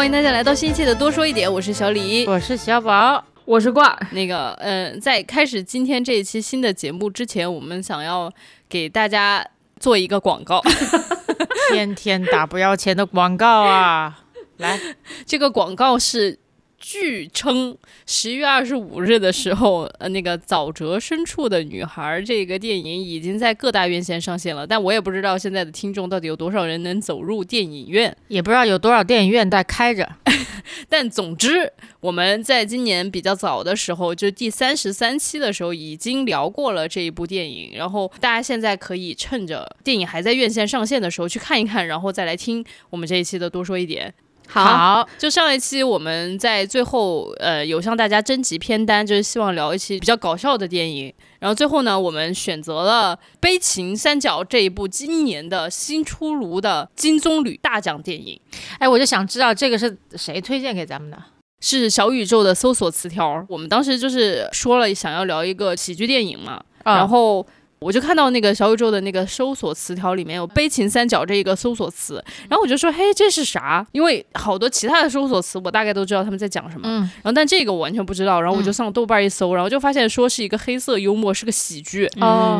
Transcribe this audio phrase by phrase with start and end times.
[0.00, 3.94] 欢迎大家来到新一期的多说一点，我是小李，我是小宝，我是挂。
[4.12, 8.32] 那个，嗯，在开始今天这一期新的节目之前，我们想要
[8.66, 9.46] 给大家
[9.78, 10.58] 做一个广告，
[11.70, 14.20] 天天打不要钱的广告啊！
[14.56, 14.80] 来，
[15.26, 16.38] 这个广告是。
[16.80, 17.76] 据称，
[18.06, 30.08] 十一月二十五日的时候，呃，那个《沼泽深处的女孩》这个电影已经在各大院线上线了，但我也不知道现在的听众到底有多少人能走入电影院， 也不知道有多少电影院在开着。
[30.88, 31.70] 但总之，
[32.00, 44.12] 我们在今年比较早的时候，就第三十三期的时候，已经聊过了这一部电影，然后大家现在可以趁着电影还在院线上线的时候去看一看，然后再来听我们这一期的多说一点。
[44.52, 51.14] 好，就上一期我们在最后，呃，有向大家征集片单，就是希望聊一期比较搞笑的电影。
[51.38, 58.38] 然后最后呢，我们选择了《悲情三角》这一部今年的新出炉的金棕榈大奖电影。
[58.78, 61.16] 哎，我就想知道这个是谁推荐给咱们的？
[61.60, 63.44] 是小宇宙的搜索词条。
[63.48, 67.46] 我们当时就是说了想要聊一个喜剧电影嘛，然后。
[67.82, 76.86] 我就看到那个小宇宙的那个搜索词条里面有“悲情三角”这一个搜索词，然后我就说：“嘿，这是啥？”因为好多其他的搜索词我大概都知道他们在讲什么，
[77.22, 78.38] 然后但这个我完全不知道。
[78.38, 82.06] 然后我就上豆瓣一搜，然后就发现说是一个黑色幽默，是个喜剧。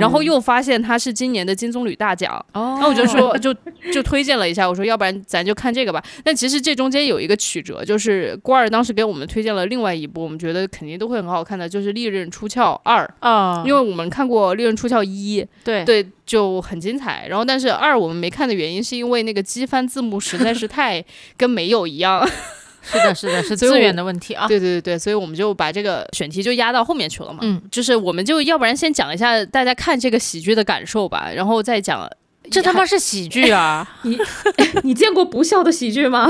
[0.00, 2.42] 然后又发现它是今年的金棕榈大奖。
[2.54, 3.54] 然后我就说就
[3.92, 6.02] 就推荐了一下，我说要不然咱就看这个吧。
[6.24, 15.04] 但其实这中间有一个曲折，就是郭二当时给我们推荐了另外一部，我们觉得肯定都会很好看的，就是《利刃出鞘二》啊，因为我们看过《利刃出鞘》。
[15.09, 15.09] 一
[15.64, 21.04] 对对就很精彩，然后但是二我们没看的原因是因为那个机翻字幕实在是太
[21.36, 22.26] 跟没有一样，
[22.82, 24.46] 是的，是的，是 资源的问题啊。
[24.48, 27.40] 对对对对，所以我们就把这个选题就压到后面去了嘛。
[27.42, 32.10] 嗯，就是我们就要不然先讲一下大家看这个喜剧的感受吧，然后再讲
[32.50, 33.86] 这他妈是喜剧啊！
[34.02, 34.18] 你
[34.82, 36.26] 你见过不笑的喜剧吗？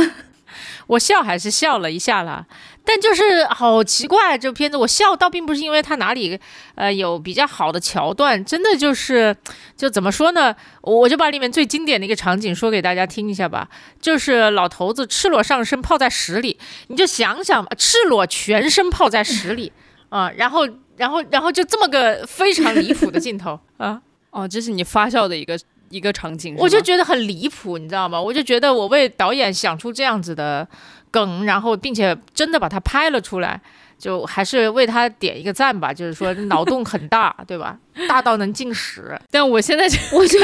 [0.87, 2.47] 我笑还是笑了一下了。
[2.83, 6.41] 但就是好奇怪，这片子我笑倒并不是因为它哪里，
[6.75, 9.37] 呃，有比较好的桥段，真的就是，
[9.77, 10.57] 就怎么说呢？
[10.81, 13.69] 我就把里面最经典的一个场景说给大家听一下吧，
[14.01, 16.59] 就是老头子赤裸上身泡在屎里，
[16.89, 19.71] 你就想想吧，赤裸全身泡在屎里
[20.09, 20.67] 啊，然后，
[20.97, 24.01] 然后，然后就这么个非常离谱的镜头啊，
[24.33, 25.57] 哦，这是你发笑的一个
[25.91, 28.19] 一个场景，我就觉得很离谱，你知道吗？
[28.21, 30.67] 我就觉得我为导演想出这样子的。
[31.13, 33.61] 梗，然后并且真的把它拍了出来，
[33.99, 35.93] 就还是为他点一个赞吧。
[35.93, 37.77] 就是说脑洞很大，对吧？
[38.09, 39.21] 大到能进屎。
[39.29, 40.39] 但我现在就，我就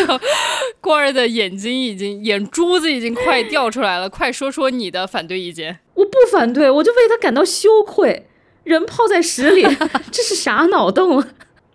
[0.80, 4.10] 郭儿的眼睛已经眼珠子已经快掉出来了。
[4.10, 5.78] 快说说你的反对意见。
[5.94, 8.26] 我不反对，我就为他感到羞愧。
[8.64, 9.62] 人泡在屎里，
[10.10, 11.22] 这是啥脑洞？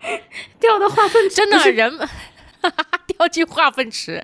[0.59, 1.97] 掉到化粪池，真的人
[3.07, 4.23] 掉进化粪池。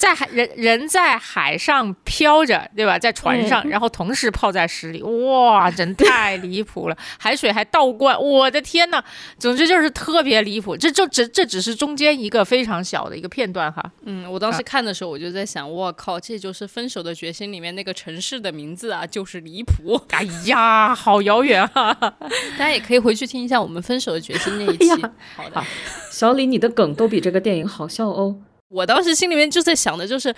[0.00, 2.98] 在海人人在海上漂着，对吧？
[2.98, 6.96] 在船上，然后同时泡在水里，哇， 真太离谱了！
[7.18, 9.04] 海水还倒灌，我的天呐！
[9.38, 10.74] 总之就是特别离谱。
[10.74, 13.84] 这就只这只是中间一个非常小的一个片段哈。
[14.06, 20.00] 嗯，我当时看的时候，我就在想，我靠，这就是《分手的决心》里面那个城市的名字啊，就是离谱。
[20.16, 21.94] 哎呀，好遥远啊！
[22.56, 25.06] 大家也可以回去听一下我们《分手的决心》那一期。
[25.36, 25.62] 好的，
[26.10, 28.36] 小李，你的梗都比这个电影好笑哦。
[28.70, 30.34] 我当时心里面就在想的，就是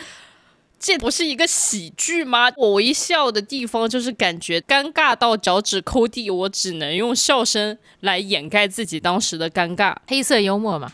[0.81, 2.50] 这不是一个喜剧吗？
[2.56, 10.91] 我一笑的地方就是感觉尴尬到脚趾抠地，我只能用笑声来掩盖自己当时的尴尬，黑色幽默嘛。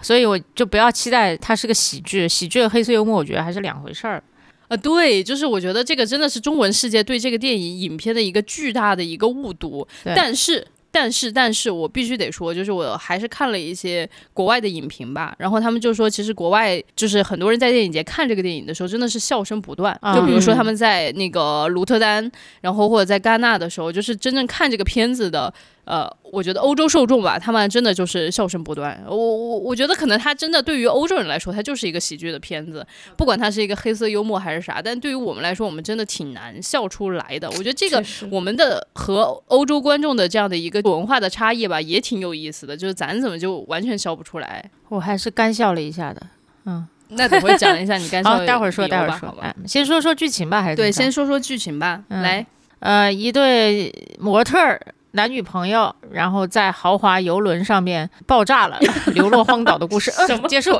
[0.00, 4.22] 所以我就不要期待它是个喜剧，喜剧和黑色幽默我觉得还是两回事儿。
[4.68, 10.66] 啊，对，就是我觉得这个真的是中文世界对这个电影影片的一个巨大的一个误读，但是。
[10.90, 19.98] 但是，但是我必须得说，就是我还是看了一些国外的影评吧，然后他们就说，其实国外就是很多人在电影节看这个电影的时候，真的是笑声不断。
[20.14, 22.30] 就比如说他们在那个卢特丹，
[22.60, 25.52] 然后或者在戛纳的时候，就是真正看这个片子的。
[25.88, 29.02] 呃，我觉得欧洲受众吧，他们真的就是笑声不断。
[29.08, 32.86] 我我我觉得可能他真的对于欧洲人来说，他就是一个喜剧的片子，
[33.16, 34.82] 不管他是一个黑色幽默还是啥。
[34.84, 37.48] 但对于我们来说，我们真的挺难笑出来的。
[37.52, 42.76] 我觉得这个我们的和欧洲观众的这样的一个文化的差异吧，也挺有意思的。
[42.76, 44.70] 就是咱怎么就完全笑不出来？
[44.90, 46.20] 我还是干笑了一下的。
[46.66, 48.28] 嗯，那等会讲一下你干笑。
[48.36, 49.34] 好，待会儿说，待会儿说。
[49.40, 52.04] 哎，先说说剧情吧，还是对，先说说剧情吧。
[52.08, 52.44] 来，
[52.80, 54.78] 呃，一对模特儿。
[55.12, 58.78] 男女朋友，然后在豪华游轮上面爆炸了，
[59.14, 60.10] 流落荒岛的故事。
[60.26, 60.78] 什么结束？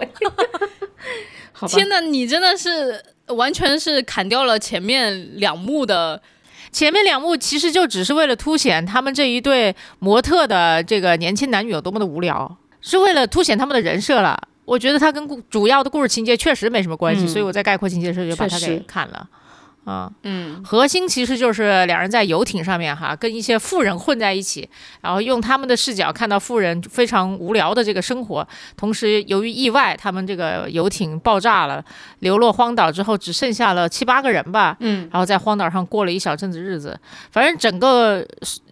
[1.67, 6.21] 天哪，你真的是完全是砍掉了前面两幕的。
[6.71, 14.39] 前面两幕其实就只是为了凸显他们这一对模特的这个年轻男女有多么的无聊，是为了凸显他们的人设了。
[14.67, 19.27] 我觉得他跟故主要的故事情节确实没什么关系，所以我在概括情节的时候就把它给砍了。
[19.89, 24.69] 啊，嗯，核心其实就是两人在游艇上面哈，跟一些富人混在一起，
[25.01, 28.47] 然后用他们的视角看到富人非常无聊的这个生活。
[28.77, 31.83] 同时，由于意外，他们这个游艇爆炸了，
[32.19, 34.77] 流落荒岛之后，只剩下了七八个人吧。
[34.81, 37.01] 嗯，然后在荒岛上过了一小阵子日子，
[37.31, 38.23] 反正整个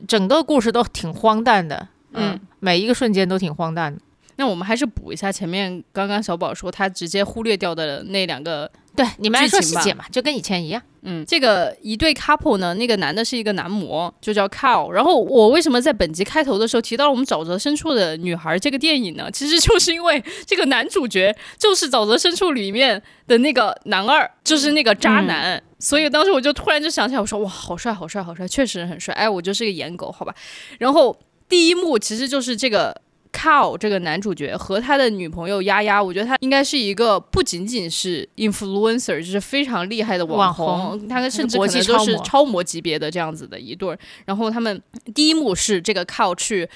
[0.07, 1.89] 整个故事都挺荒诞的。
[2.13, 3.99] 嗯，每一个瞬间都挺荒诞的。
[4.37, 8.71] 那我们还是补一下前面刚刚小宝说他直接忽略掉的那两个。
[8.97, 10.83] 对，你们来说细节嘛，就跟以前一样。
[11.03, 14.91] 嗯，这个一对 couple 呢，那个男的是一个男模，就叫 Cow。
[14.91, 19.31] 然后我为什么在本集开头的时候提到了我们沼泽深处的女孩这个电影呢？
[19.31, 25.63] 其实就是因为这个男主角就是沼泽深处里面的那个男二，就是那个渣男。
[25.79, 29.15] 所以当时我就突然就想起来，我说哇，好帅，好帅，好帅，确实很帅。
[29.15, 30.35] 哎，我就是个颜狗，好吧。
[30.79, 31.17] 然后
[31.49, 33.03] 第一幕其实就是这个。
[33.37, 43.99] Cow 这个男主角和他的女朋友丫丫，我觉得他应该是一个不仅仅是 influencer，就是非常厉害的网网红，他甚至国可能都是超模超模级别的这样子的一对儿。
[44.25, 44.83] 然后他们
[45.15, 46.67] 第一幕是这个 Cow 去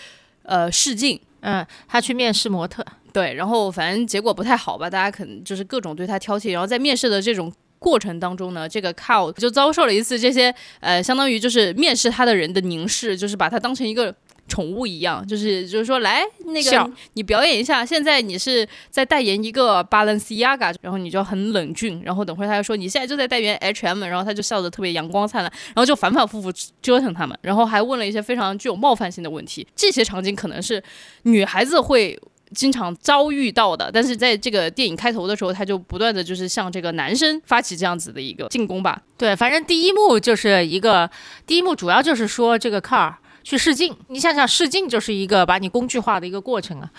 [0.43, 7.51] 呃试镜，嗯，他去面试模特，对，然后反正结果不太好吧，大家可能就是各种对他挑剔，然后在面试的这种。
[7.81, 14.15] 过程当中呢，这个 Cow 就遭受了一次这些呃，相当于就是面试他的人的凝视，就是把他当成一个
[14.50, 26.52] 宠物一样，就是就是说来那个你表演一下，现在你是在代言一个 Balenciaga，然后你就很冷峻，然后等会儿他就说你现在就在代言 H&M，然后他就笑得特别阳光灿烂，然后就反反复复
[26.82, 30.82] 折腾他们，然后还问了一些非常具有冒犯性的问题，这些场景可能是
[31.23, 32.20] 女孩子会。
[32.52, 39.00] 经常遭遇到的，但是在这个电影开头的时候，他就不断的就是向这个男生发起这样子的一个进攻吧。
[39.17, 41.08] 对，反正第一幕就是一个，
[41.47, 46.91] 第一幕主要就是说这个 car 去试镜，你想想试镜就是一个把你工具化的一个过程啊。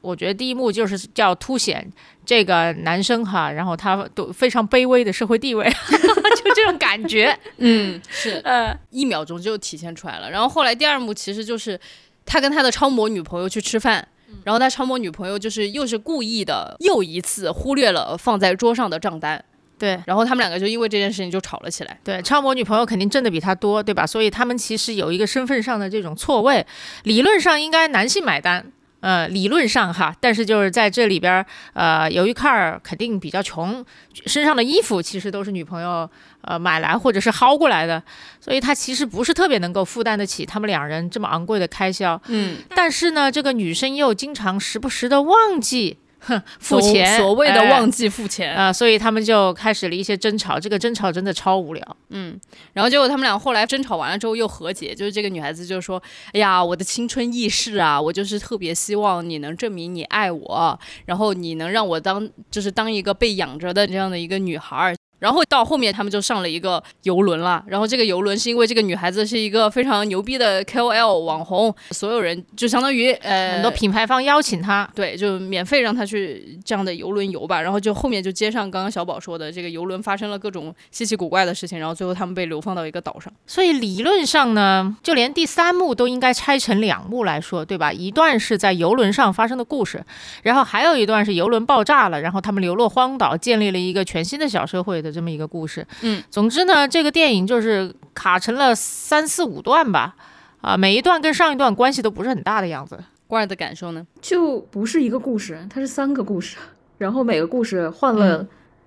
[0.00, 1.90] 我觉得第一幕就是叫凸显
[2.24, 5.68] 这个男生哈，然后他都非常卑微的社会地位，
[6.36, 7.36] 就这种感觉。
[7.58, 10.30] 嗯，是，呃，一秒钟就体现出来了。
[10.30, 11.78] 然后后来第二幕其实就是
[12.24, 14.06] 他跟他的超模女朋友去吃饭。
[14.44, 19.42] 然后他超模女朋友就是又是故意的，又一次忽略了放在桌上的账单，
[19.78, 21.98] 对然后他们两个就因为这件事情就吵了起来。
[22.02, 24.06] 对，超模女朋友肯定挣的比他多，对吧？
[24.06, 26.66] 所以他们其实有一个身份上的这种错位，
[27.04, 28.72] 理论上应该男性买单。
[29.00, 33.84] 呃，理论上哈，但是就是在这里边儿，呃，由于卡尔肯定比较穷，
[34.26, 36.10] 身上的衣服其实都是女朋友
[36.40, 38.02] 呃买来或者是薅过来的，
[38.40, 42.20] 所以他其实不是特别能够负担得起他们两人这么昂贵的开销。
[42.26, 46.07] 嗯，但是呢，这个女生又经常时不时的忘记哼
[46.60, 48.54] 付钱，所谓的哎忘记付钱。
[48.54, 50.58] 啊、所以他们就开始了一些争吵。
[50.58, 51.96] 这个争吵真的超无聊。
[52.10, 52.38] 嗯
[52.72, 56.02] 然后结果他们俩后来争吵完了之后又和解，就是这个女孩子就说
[56.32, 83.32] ：“哎呀，我的青春易逝啊，我就是特别希望你能证明你爱我，然后你能让我当就是当一个被养着的这样的一个女孩儿。”然后到后面他们就上了一个游轮了，然后这个游轮是因为这个女孩子是一个非常牛逼的 KOL 网红，所有人就相当于呃很多品牌方邀请她，对，就免费让她去这样的游轮游吧，然后就后面就接上刚刚小宝说的，这个游轮发生了各种稀奇古怪的事情，然后最后他们被流放到一个岛上。
[83.46, 87.92] 所以理论上呢，就连第三幕都应该拆成两幕来说，对吧？
[87.92, 90.04] 一段是在游轮上发生的故事，
[90.42, 95.86] 然后还有一段是游轮爆炸了，然后他们流落荒岛，建立了一个全新的小社会的这么一个故事。
[96.02, 100.16] 嗯，总之呢，这个电影就是卡成了三四五段吧，
[100.60, 102.98] 啊，每一段跟上一段关系都不是很大的样子。
[103.26, 104.06] 关儿的感受呢？
[104.22, 106.56] 就不是一个故事，它是三个故事，
[106.96, 108.46] 然后每个故事换了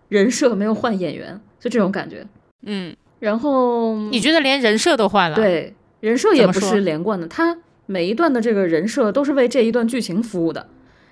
[0.09, 2.25] 人设，没有换演员，就这种感觉。
[2.63, 10.67] 嗯，然后你觉得连人设都换了？，对人设也不是连贯的，它每一段的这个人设都是为这一段剧情服务的，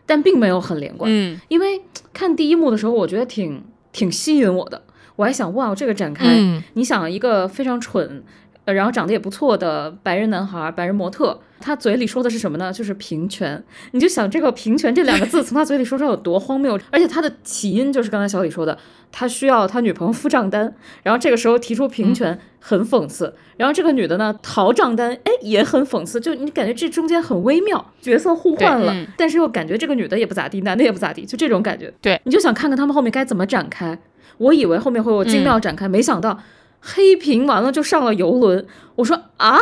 [0.08, 1.12] 但并没有很连贯。
[1.14, 4.82] 嗯因为看第一幕的时候，我觉得挺挺吸引我的，
[5.20, 8.24] 我还想哇，这个展开，嗯，你想一个非常蠢，
[8.64, 12.72] 呃，然后长得也不错的白人男孩，白人模特，他嘴里说的是什么呢？
[12.72, 13.62] 就是平权。
[13.92, 18.80] 你就想这个平权这两个字从他嘴里说出来有多荒谬，而且他的起因就是刚才小李说的，
[19.12, 20.74] 他需要他女朋友付账单，
[21.04, 23.36] 然后这个时候提出平权，很讽刺。
[23.58, 31.94] 然后这个女的呢逃账单，哎，也很讽刺，就你感觉这中间很微妙，角色互换了，嗯但是又感觉这个女的也不咋地，男的也不咋地，就这种感觉。
[32.00, 34.00] 对，你就想看看他们后面该怎么展开。
[34.40, 36.40] 我以为后面会有精妙展开，没想到
[36.82, 38.66] 黑屏完了就上了游轮。
[38.96, 39.58] 我说啊，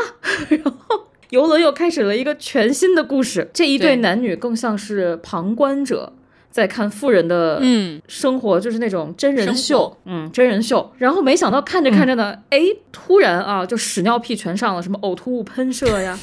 [0.49, 3.49] 然后游轮又开始了一个全新的故事。
[3.53, 6.13] 这一对对男女更像是旁观者，
[6.49, 10.91] 在看富人的嗯，生活，就是那种真人秀，嗯，真人秀。
[10.97, 16.17] 然后没想到看着看着呢，哎、突然啊，就屎尿屁全上了，什么呕吐物喷射呀，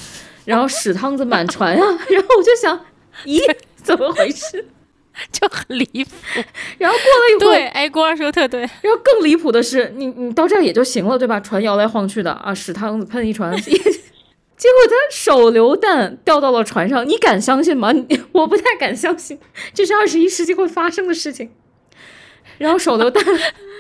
[0.44, 2.80] 然后屎汤子满船呀， 然后我就想，
[3.24, 3.40] 咦，
[3.76, 4.64] 怎么回事？
[5.30, 6.10] 就很离谱。
[6.78, 8.60] 然后过了一会对，哎，郭二说特对。
[8.60, 11.38] 然后更离谱的是，你你到这儿也就行了，对吧？
[11.40, 17.92] 船摇来晃去的啊，屎汤子喷一船， 结果他手榴弹掉到了船上，你敢相信吗？
[18.32, 19.38] 我不太敢相信，
[19.72, 21.50] 这是二十一世纪会发生的事情。
[22.58, 23.24] 然后手榴弹，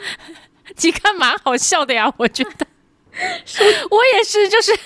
[0.82, 2.66] 你看蛮好笑的呀，我觉得，
[3.90, 4.76] 我也是，就是。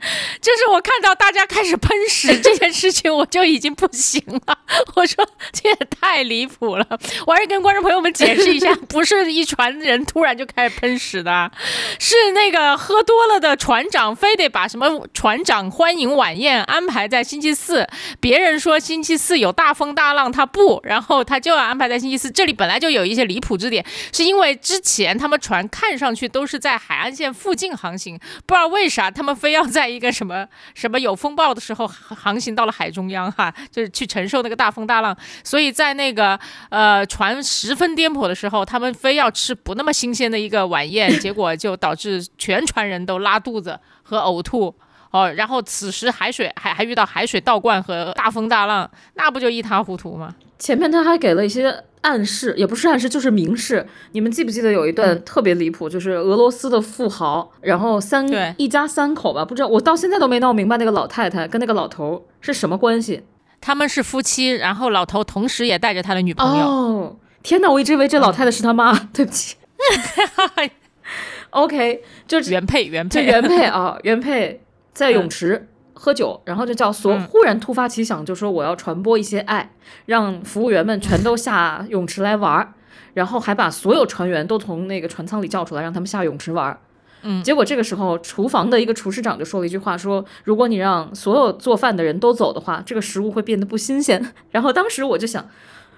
[0.40, 4.58] 就是我看到大家开始喷屎 这件事情，我就已经不行了。
[4.94, 6.86] 我说这也太离谱了，
[7.26, 11.50] 我还是跟观众朋友们解释一下， 不是一船人突然就开始喷屎的，
[11.98, 17.86] 是那个喝多了的船长非得把什么船长欢迎晚宴安排在星期四，
[18.20, 22.30] 别人说星期四有大风大浪，他不，然后他就要安排在星期四。
[22.30, 29.89] 这里本来就有一些离谱之点，是因为之前他们船看上去都是在海岸线附近航行，不知道为啥他们非要在。
[29.90, 44.74] 一个什么什么有风暴的时候航行到了海中央哈，就是去承受那个大风大浪，所以在那个呃船十分颠簸的时候，他们非要吃不那么新鲜的一个晚宴， 结果就导致全船人都拉肚子和呕吐
[45.10, 45.30] 哦。
[45.32, 50.34] 然后此时海水还还遇到海水倒灌和大风大浪，那不就一塌糊涂吗？
[50.58, 51.84] 前面他还给了一些。
[52.02, 53.86] 暗示也不是暗示，就是明示。
[54.12, 58.26] 你们记不记得有一段特别离谱，就是俄罗斯的富豪，然后三
[58.56, 63.22] 一家三口吧，不知道我到现在都没闹明白那个老太太跟那个老头是什么关系。
[63.60, 66.64] 他们是夫妻，然后老头同时也带着他的女朋友。
[66.66, 67.70] 哦，天哪！
[67.70, 69.56] 我一直以为这老太太是他妈，对不起。
[71.50, 74.62] OK，就是原配原配原配啊，原配
[74.94, 75.68] 在泳池。
[76.02, 79.70] 喝酒，然后就叫所忽然突发奇想，就说我要传播一些爱，
[80.06, 82.72] 让服务员们全都下 泳池来玩儿，
[83.12, 86.80] 然后还把所有船员都从那个船舱里叫出来，让他们下泳池玩儿。
[87.22, 94.32] 嗯，结果这个时候，厨房的一个厨师长就说了一句话，说如果你让所有做饭的人都走的话，这个食物会变得不新鲜。
[94.52, 95.46] 然后当时我就想，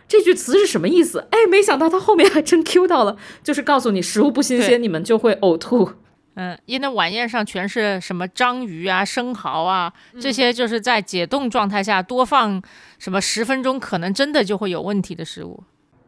[0.09, 1.25] 这句词是什么意思？
[1.31, 5.93] 哎，没想到他后面还真 Q 到了， 就是告诉你食物不新鲜，你们就会呕吐。
[6.35, 12.63] 嗯，因为那晚宴上全是什么章鱼啊、生蚝啊，这些就是在解冻状态下多放
[12.99, 15.63] 什么十分钟，可能真的就会有问题的食物。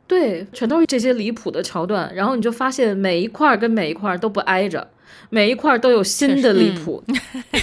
[0.06, 4.88] 对，全都是这些离谱的桥段，然后你就发现每一块跟每一块都不挨着，
[5.30, 7.02] 每一块都有新的离谱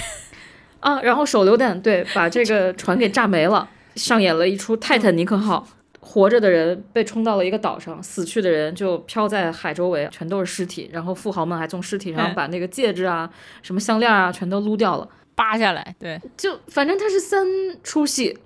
[0.80, 1.00] 啊。
[1.02, 5.66] 然后手榴弹对，把这个船给炸没了，上演了一出泰坦尼克号。
[6.02, 10.90] 活着的人被冲到了一个岛上，死去的人就飘在海周围，全都是尸体。
[10.92, 13.30] 然后富豪们还从尸体上把那个戒指啊、
[13.62, 15.96] 什么项链啊全都撸掉了，扒下来。
[15.98, 17.46] 对，就反正它是三
[17.82, 18.36] 出戏，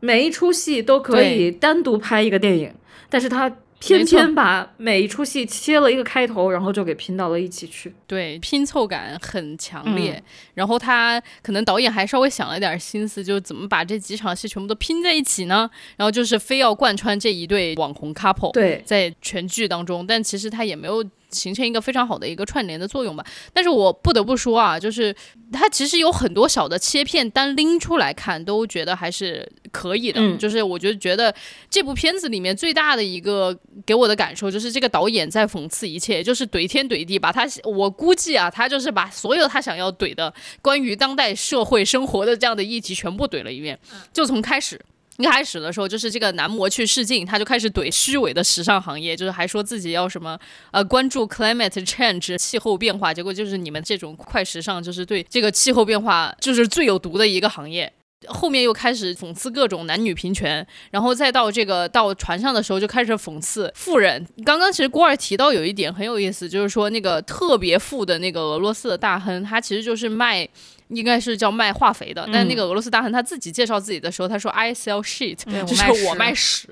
[0.00, 2.72] 每一出戏都可以单独拍一个电影，
[3.08, 3.50] 但是它。
[3.80, 7.94] 偏偏把每一出戏切了一个开头，然后就给拼到了一起去。
[8.06, 10.22] 对，拼凑感很强烈。
[10.54, 15.70] 然后他可能导演还稍微想了点心思，就是怎么把这几场戏全部都拼在一起呢？
[15.96, 18.52] 然后就是非要贯穿这一对网红 couple。
[18.52, 21.04] 对，在全剧当中，但其实他也没有。
[21.30, 25.14] 形成一个非常好的一个串联的作用吧，但是我不得不说啊，就是
[25.52, 30.36] 它其实有很多小的切片，单拎出来看都觉得还是可以的。
[30.38, 31.34] 就是我觉得觉得
[31.68, 40.32] 这部片子里面最大的一个给我的感受，就是这个导演在讽刺一切，就是怼天怼地，把他我估计啊，他就是把所有他想要怼的
[40.62, 43.78] 关于当代社会生活的这样的议题全部怼了一遍，
[44.12, 44.80] 就从开始。
[45.18, 50.38] 一开始的时候，就是这个男模去试镜，他就开始怼虚伪的时尚行业，就是还说自己要什么
[50.70, 57.92] 呃关注 climate change 气候变化，结果就是你们这种快时尚，就是对这个气候变化就是最有毒的一个行业。
[58.28, 64.24] 后面又开始讽刺各种男女平权，然后再到这个到船上的时候就开始讽刺富人。
[64.44, 70.48] 刚刚其实郭二提到有一点很有意思，就是说那个特别富的那个俄罗斯的大亨，他其实就是卖。
[70.88, 76.68] 应该是叫卖化肥的，但那个俄罗斯大亨他自己介绍自己的时候，他说 I sell shit，就是我卖屎，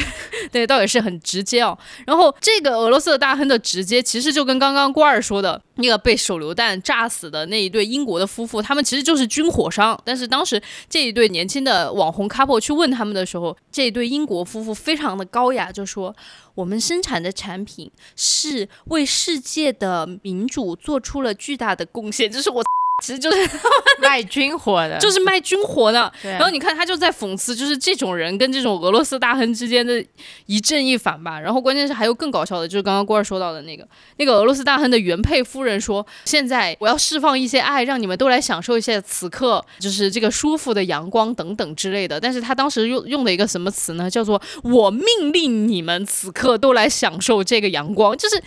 [0.50, 1.78] 对，倒也是很直接哦。
[2.06, 10.00] 然后这个俄罗斯的大亨的直接，其实就跟刚刚郭二说的那个被手榴弹炸死的那一对英国的夫妇，他们其实就是军火商。
[10.04, 16.14] 但是当时这一对年轻的网红 couple 去问他们的时候，这一对英国夫妇非常的高雅，就说
[16.54, 22.62] 我们生产的产品是为世界的民主做出了巨大的贡献，这是我。
[23.00, 23.50] 其实就是
[24.00, 26.12] 卖军火的，就是卖军火的。
[26.22, 30.04] 然后你看他就在讽刺，就是这种人跟这种俄罗斯大亨之间的
[30.46, 31.40] 一正一反吧。
[31.40, 33.86] 然后关键是还有更搞笑的，就是刚刚郭二说到的那个，
[34.18, 44.10] 那个俄罗斯大亨的原配夫人说：“现在我要释放一些爱，让你们都来享受一下此刻就是这个舒服的阳光等等之类的。”但是他当时用用的一个什么词呢？
[44.10, 48.42] 叫做“我命令你们此刻都来享受这个阳光”，就是。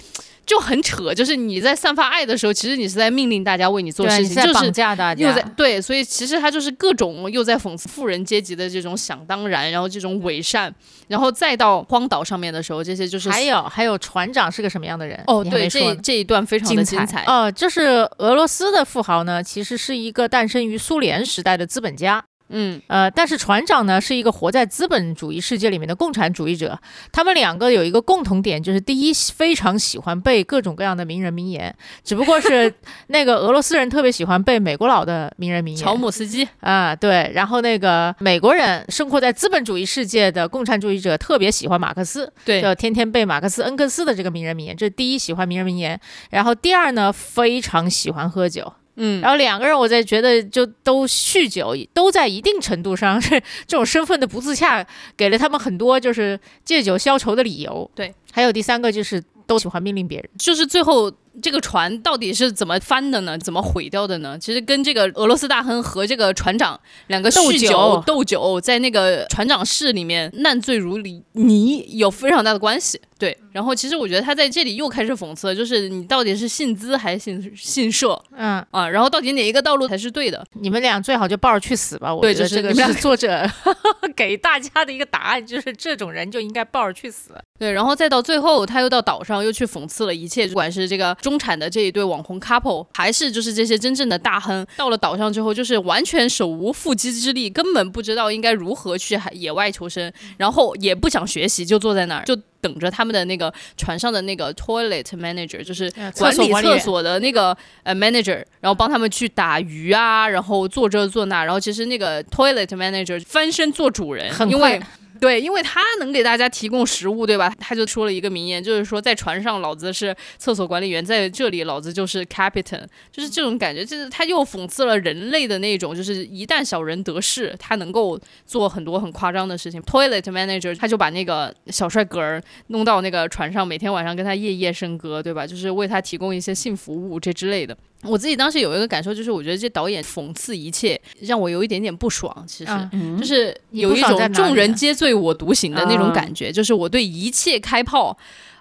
[0.46, 10.74] 就很扯，就是你在散发爱的时候，其实你是在命令大家为你做事情，就是绑架大家，又在对，所以其实他就是各种又在讽刺富人阶级的这种想当然，然后这种伪善，
[11.08, 15.22] 然后再到荒岛上面的时候，这些就是还有还有船长是个什么样的人？
[15.28, 22.24] 哦，对，这这一段非常的精彩哦，就是俄罗斯的富豪呢，其实是一个诞生于苏联时代的资本家。
[22.50, 26.80] 嗯，呃，但是船长呢是一个活在资本主义世界里面的共产主义者。
[27.12, 32.72] 他们两个有一个共同点，就是第一非常喜欢背各种各样的名人名言，只不过是
[33.08, 37.32] 那个俄罗斯人特别喜欢背美国佬的名人名言，乔姆斯基啊，对。
[37.34, 46.00] 然后那个美国人生活在资本主义世界的共产主义者特别喜欢马克思，对，就天天背马克思、恩格斯的这个名人名言，这是第一喜欢名人名言。
[46.30, 48.74] 然后第二呢，非常喜欢喝酒。
[48.96, 54.86] 嗯，然后两个人，我在觉得就都酗酒，都在一定程度上是 这种身份的不自洽，
[55.18, 57.90] 给了他们很多就是借酒消愁的理由。
[57.96, 61.12] 对，还有第三个就是都喜欢命令别人，就是最后。
[61.42, 63.38] 这个船到底是怎么翻的呢？
[63.38, 64.38] 怎么毁掉的呢？
[64.40, 73.02] 其实跟这个俄罗斯大亨和这个船长两个酗酒斗酒，在那个船长室里面烂醉如泥有非常大的关系。
[73.18, 78.22] 对，然后其实我觉得他在这里又开始讽刺，就是你到底是信资还是信信社？
[78.36, 80.46] 嗯啊，然后到底哪一个道路才是对的？
[80.60, 82.14] 你们俩最好就抱着去死吧！
[82.14, 83.50] 我觉得这个是作者
[84.14, 87.32] 给大家的一个答案，就是这种人就应该抱着去死。
[87.58, 91.16] 对，然后再到最后，他又到岛上又去讽刺了一切，不管是这个。
[91.24, 114.82] 中产的这一对网红 couple，还是就是这些真正的大亨，到了岛上之后，就是完全手无缚鸡之力，根本不知道应该如何去海野外求生，然后也不想学习，就坐在那儿，就等着他们的那个船上的那个 toilet manager，就是管理厕所的那个呃 manager，然后帮他们去打鱼啊，然后做这做那，然后其实那个 toilet manager 翻身做主人，因为。
[115.24, 117.50] 对，因为他能给大家提供食物，对吧？
[117.58, 123.86] 他就说了一个名言，就是说在船上老子是厕所管理员，在这里老子就是 captain，就是这种感觉。
[123.86, 129.82] 就是他又讽刺了人类的那种，就是一旦小人得势，他能够做很多很夸张的事情。
[129.84, 135.48] Toilet manager，他就把那个小帅哥儿弄到那个船上，每天晚上跟他夜夜笙歌，对吧？
[135.48, 137.78] 就是为他提供一些性服务这之类的。
[138.06, 142.44] 我自己当时有一个感受，就是我觉得这导演讽刺一切，让我有一点点不爽。
[142.48, 148.18] 其实就是有一种众人皆醉我独醒的那种感觉，就是我对一切开炮。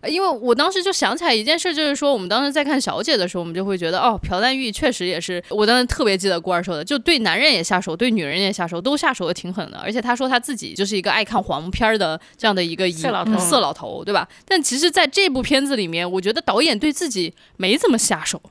[0.09, 9.79] 因为我当时就想起来一件事，就是说我们当时在看《小姐》的时候，我们就会觉得，哦，朴赞玉确实也是，我当时特别记得郭二说的，就对男人也下手，对女人也下手，都下手的挺狠的。
[9.79, 14.29] 而且他说他自己就是一个爱看黄片的这样的一个色老头，色老头，对吧？
[14.45, 18.43] 但其实在这部片子里面，我觉得导演对自己没怎么下手。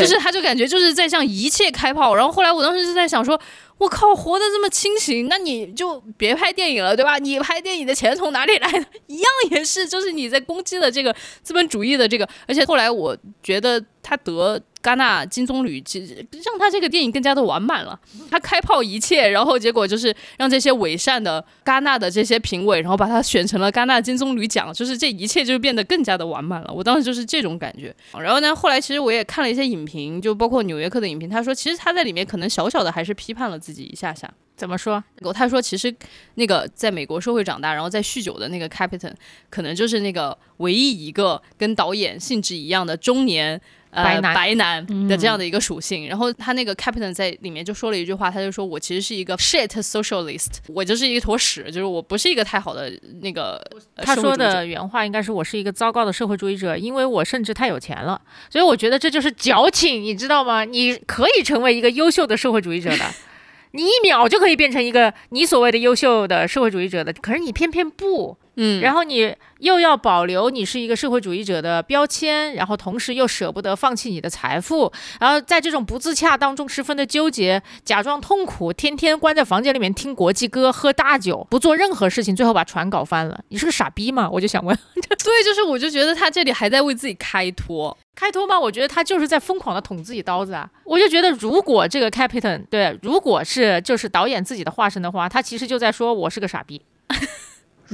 [0.00, 2.14] 就是他，就感觉就是在向一切开炮。
[2.14, 3.40] 然后后来我当时就在想说，
[3.78, 7.18] 我靠，活得这么清醒，那你就别拍电影了，对吧？
[7.18, 8.68] 你拍电影的钱从哪里来？
[9.06, 12.28] 一样也是，就是你在攻击的这个资本主义的这个。
[12.46, 14.60] 而且后来我觉得他得。
[14.84, 17.98] 戛纳金棕榈，其实让他这个电影更加的完满了。
[18.30, 26.70] 他开炮一切，然后结果就是让这些伪善的戛纳的这些评委，然后把他选成了戛纳金棕榈奖，就是这一切就变得更加的完满了。
[26.70, 27.94] 我当时就是这种感觉。
[28.20, 34.30] 然后呢，后来其实我也看了一些影评，就包括纽约客的影评，他说其实他在里面可能小小的还是批判了自己一下下。
[34.56, 35.02] 怎么说？
[35.34, 35.92] 他说其实
[36.34, 39.12] 那个在美国社会长大，然后在酗酒的那个 Captain，
[39.50, 43.60] 可能就是那个唯一一个跟导演性质一样的中年。
[43.94, 53.62] 白男白男的这样的一个属性，然后他那个 captain 在里面就说了一句话，他就说我其实是一个 shit socialist，我就是一坨屎，就是我不是一个太好的那个。
[53.96, 60.64] 他说的原话应该是我是一个糟糕的社会主义者，因为我甚至太有钱了，所以我觉得这就是矫情，你知道吗？
[60.64, 63.04] 你可以成为一个优秀的社会主义者的。
[63.72, 84.28] 你一秒就可以变成一个你所谓的优秀的社会主义者的，可是你偏偏不，嗯，然后你又要保留你是一个社会主义者的标签，然后同时又舍不得放弃你的财富，然后在这种不自洽当中十分的纠结，假装痛苦，天天关在房间里面听国际歌，喝大酒，不做任何事情，最后把船搞翻了，你是个傻逼吗？
[84.30, 87.96] 我就想问， 对，就是我就觉得他这里还在为自己开脱。
[88.14, 88.58] 开脱吗？
[88.58, 90.70] 我觉得他就是在疯狂的捅自己刀子啊！
[90.84, 96.80] 我就觉得，如果这个 Captain 对，如果是就是导演自己的化身的话，他其实就在说我是个傻逼。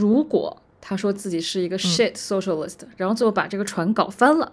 [0.00, 4.50] 如果他说自己是一个 shit socialist，然后最后把这个船搞翻了，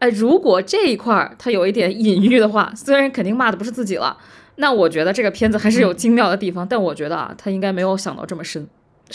[0.00, 4.16] 哎，如果这一块儿他有一点隐喻的话， 虽然肯定骂的不是自己了，
[4.56, 6.66] 那我觉得这个片子还是有精妙的地方。
[6.68, 8.68] 但我觉得啊，他应该没有想到这么深。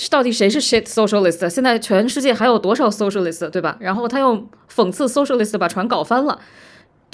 [0.10, 1.50] 到底谁是 shit socialist？
[1.50, 3.78] 现在全世界还有多少 socialist，对吧？
[3.80, 6.40] 然后他又讽刺 socialist 把船搞翻了，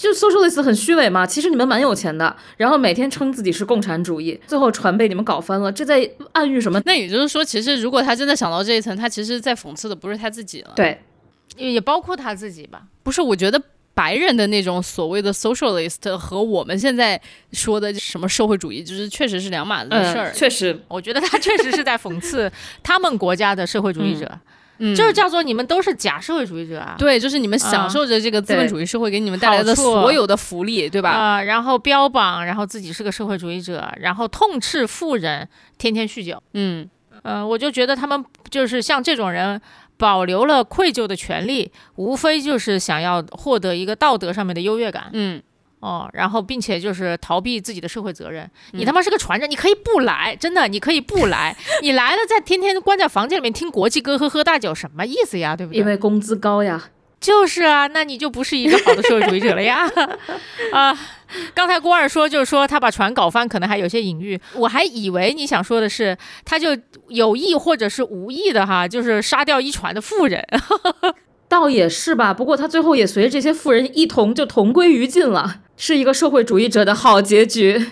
[0.01, 1.25] 就 socialist 很虚伪嘛。
[1.25, 6.81] 其实你们蛮有钱的，然后每天称自己是共产主义，最后船被你们搞翻了，这在暗喻什么？
[6.85, 10.71] 那也就是说，其实如果他真的想到这一层，他其实在讽刺的不是他自己了。
[10.75, 10.99] 对。
[11.57, 12.81] 也包括他自己吧。
[13.03, 13.61] 不是，我觉得
[13.93, 20.31] 白人的那种所谓的 socialist 和我们现在说的什么社会主义，就是确实是两码子的事儿。
[20.31, 22.49] 确实，我觉得他确实是在讽刺
[22.81, 24.25] 他们国家的社会主义者。
[24.31, 24.39] 嗯，
[24.95, 26.95] 就是叫做你们都是假社会主义者啊！
[26.97, 31.11] 对，就是你们享受着这个资本主义社会给你们带来的所有的福利，对吧？
[31.11, 36.41] 啊，然后标榜，然后自己是个社会主义者，然后痛斥富人天天酗酒。
[36.53, 36.89] 嗯，
[37.21, 39.61] 呃，我就觉得他们就是像这种人，
[39.97, 45.09] 保留了愧疚的权利，无非就是想要获得一个道德上面的优越感。
[45.13, 45.41] 嗯。
[45.81, 48.49] 哦，然后并且就是逃避自己的社会责任。
[48.71, 51.55] 你他妈是个船长，你可以不来，真的，你可以不来。
[51.81, 55.55] 你来了，再天天关在房间里面听国际歌和喝大酒，什么意思呀？
[55.55, 55.79] 对不对？
[55.79, 56.89] 因为工资高呀。
[57.19, 59.87] 就是啊，那你就不是一个好的社会主义者了呀。
[60.73, 60.97] 啊，
[61.53, 64.39] 刚才郭二说就是说他把船搞翻，可能还有些隐喻。
[64.55, 66.75] 我还以为你想说的是，他就
[67.09, 70.43] 有意或者是无意的哈，就是杀掉一船的富人。
[71.47, 77.83] 倒也是吧，不过他最后也随着这些富人一同就同归于尽了，是一个社会主义者的好结局。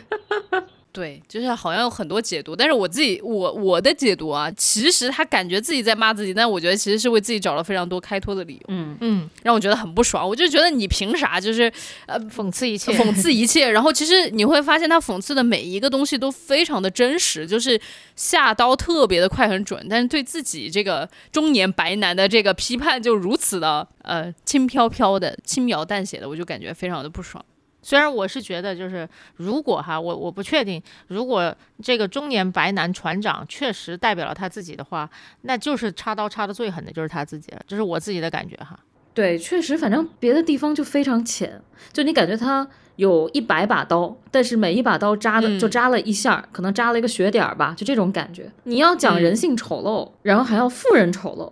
[0.91, 10.27] 对，就是好像有很多解读，但是我自己我我的解读啊，其实他感觉自己在骂自己，但我觉得其实是为自己找了非常多开脱的理由，嗯嗯，让我觉得很不爽。
[10.27, 11.71] 我就觉得你凭啥就是
[12.07, 13.69] 呃讽刺一切，讽刺一切？
[13.69, 17.79] 然后其实你会发现他讽刺的每一个东西都非常的真实，就是
[18.15, 27.45] 下刀特别的快很准，但是对自己这个中年白男的这个批判就如此的呃轻飘飘的、轻描淡写的，我就感觉非常的不爽。
[27.89, 35.09] 虽然我是觉得，就是如果哈，我我不确定，如果这个中年白男船长确实代表了他自己的话，
[35.41, 38.77] 那就是插刀插的最狠的就是他自己了，这是我自己的感觉哈。
[39.15, 41.59] 对，确实，反正别的地方就非常浅，
[41.91, 48.51] 就你感觉他有一百把刀，但是每一把刀扎的就扎了一下，可能扎了一个血点儿吧，就这种感觉。
[48.65, 51.51] 你要讲人性丑陋，然后还要富人丑陋，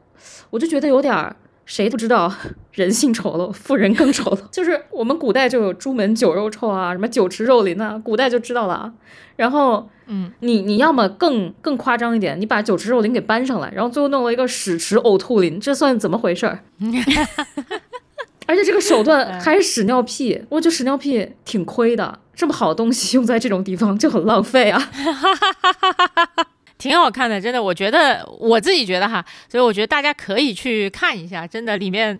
[0.52, 1.36] 我就觉得有点儿。
[1.68, 2.34] 谁不知道
[2.72, 4.40] 人性丑陋，富人更丑陋。
[4.50, 8.92] 就是我们古代就有朱门酒肉臭啊，什么酒池肉林啊，古代就知道了。
[9.36, 16.64] 然后，嗯，你你要么更更夸张一点，你把酒池肉林给搬上来，然后最后弄了一个屎池呕吐林，这算怎么回事儿？
[18.48, 24.90] 而且这个手段还是屎尿屁，我觉得屎尿屁挺亏的，这么好的东西用在这种地方就很浪费啊。
[26.88, 32.18] 挺好看的，真的，我觉得我自己觉得哈，所以我觉得大家可以去看一下，真的里面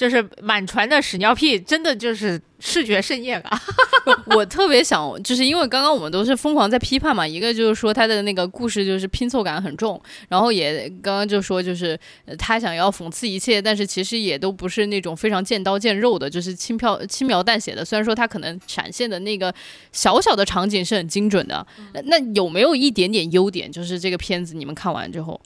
[0.00, 2.40] 就是满船的屎尿屁，真的就是。
[2.62, 3.58] 视觉盛宴啊！
[4.36, 11.98] 我特别想，就是因为刚刚我们都是疯狂在批判嘛，一个就是说他的那个故事就是拼凑感很重，然后也刚刚就说就是
[12.38, 17.82] 他想要讽刺一切，但是其实也都不是那种非常见刀见肉的，就是轻飘轻描淡写的。
[17.82, 19.54] 虽然说他可能闪现的那个
[19.90, 21.66] 小小的场景是很精准的，
[22.04, 23.72] 那有没有一点点优点？
[23.72, 25.40] 就是这个片子你们看完之后，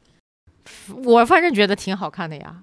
[1.05, 2.57] 我反正觉得挺好看的呀。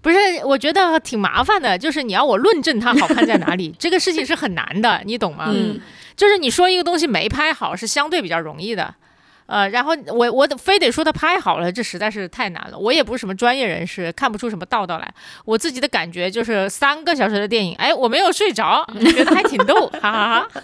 [0.00, 5.46] 不是，我觉得挺麻烦的，就是你要我论证它好看在哪里， 这个事情是很难的，你懂吗？
[5.48, 5.80] 嗯，
[6.16, 8.94] 就是你说一个东西没拍好是相对比较容易的，
[9.46, 12.78] 呃，然后我我非得说它拍好了，这实在是太难了。
[12.78, 15.14] 我也不是什么专业人士，看不出什么道道来。
[15.44, 20.62] 我自己的感觉就是三个小时的电影，哎，我没有睡着，觉得还挺逗， 哈哈哈。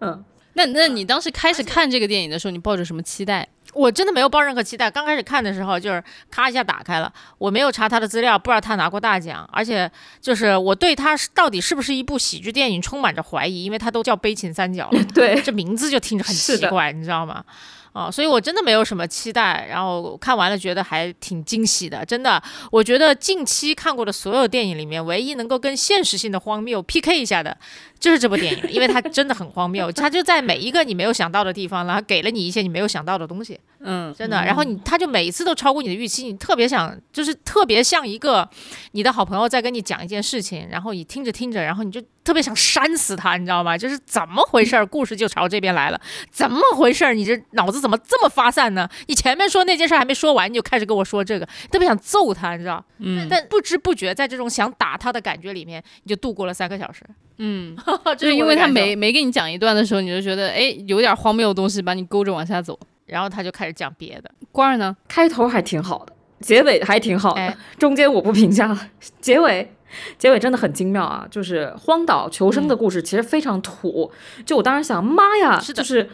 [0.00, 3.46] 嗯，那那你当时开始看这个电影的时候，你抱着什么期待？
[3.74, 4.90] 我真的没有抱任何期待。
[4.90, 17.44] 刚开始看的时候，就是咔一下打开了，我没有查他的资料，不知道他拿过大奖，而且就是我对他到底是不是一部喜剧电影充满着怀疑，因为他都叫悲情三角了， 对，这名字就听着很奇怪，你知道吗？
[17.94, 22.42] 啊，所以我真的没有什么期待，然后看完了觉得还挺惊喜的，真的。
[22.72, 27.56] 我觉得近期看过的所有电影里面，唯一能够跟现实性的荒谬 PK 一下的。
[28.00, 38.48] 就是这部电影，因为它真的很荒谬，它就在每一个你没有想到的地方，然后给了你一些你没有想到的东西，嗯，真的，然后你他就每一次都超过你的预期，你特别想，就是特别像一个
[38.92, 43.76] 你的好朋友在跟你讲一件事情，然后你听着听着，然后你就特别想扇死他，你知道吗？
[43.76, 44.84] 就是怎么回事？
[44.86, 47.14] 故事就朝这边来了，怎么回事？
[47.14, 48.88] 你这脑子怎么这么发散呢？
[49.06, 52.82] 你前面说那件事还没说完，你就开始跟我说这个，特别想揍他，你知道？
[52.98, 57.04] 嗯，但不知不觉在这种想打他的感觉里面，你就度过了三个小时。
[57.36, 57.76] 嗯，
[58.16, 64.30] 就是因为他没没给你讲一段的时候，你就觉得哎有点荒谬的东西把你勾着往下走，然后他就开始讲别的。
[64.52, 68.88] 官儿呢，开头还挺好的，结尾还挺好的，中间我不评价了。
[69.20, 69.74] 结尾，
[70.18, 71.26] 结尾真的很精妙啊！
[71.30, 74.10] 就是荒岛求生的故事，其实非常土。
[74.44, 76.08] 就我当时想，妈呀，就是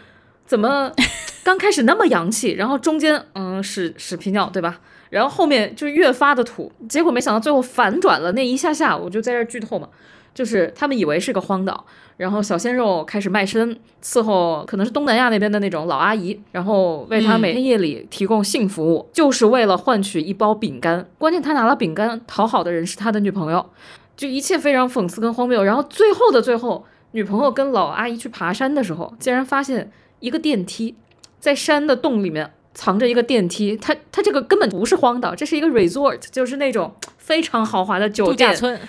[0.46, 0.92] 怎么
[1.44, 4.80] 刚开始那么洋气，然后中间嗯屎屎皮尿对吧？
[5.10, 9.88] 然后后面就越发的土，结果没想到最后反转了那一下下，我就在这剧透嘛。
[10.34, 11.84] 就是他们以为是个荒岛，
[12.16, 21.06] 然后小鲜肉开始卖身伺候，可能是东南亚那边的那种老阿姨，然后为他每天夜里提供性服务，就是为了换取一包饼干。
[21.18, 23.64] 关键他拿了饼干讨好的人是他的女朋友，
[24.16, 25.62] 就一切非常讽刺跟荒谬。
[25.62, 29.90] 然后最后的最后，女朋友跟老阿姨去爬山的时候，竟然发现
[30.20, 30.94] 一个电梯
[31.38, 32.52] 在山的洞里面。
[32.72, 38.80] 藏着一个电梯，它它这个根本不是荒岛，这是一个 resort，就是那种非常豪华的酒店村，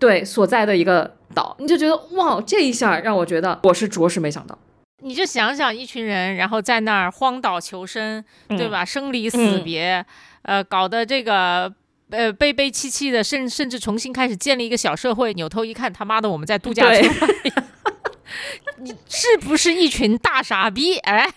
[0.00, 4.58] 对所在的一个岛，你就觉得哇，这一下让我觉得我是着实没想到。
[5.02, 8.84] 你就想想一群人，然后在那儿荒岛求生，对吧？
[8.84, 10.04] 生离死别，
[10.42, 11.72] 呃，搞得这个
[12.10, 15.32] 呃悲悲戚戚的，甚甚至重新开始建立一个小社会。
[15.34, 17.10] 扭头一看，他妈的，我们在度假村，
[18.78, 20.96] 你是不是一群大傻逼？
[20.98, 21.30] 哎。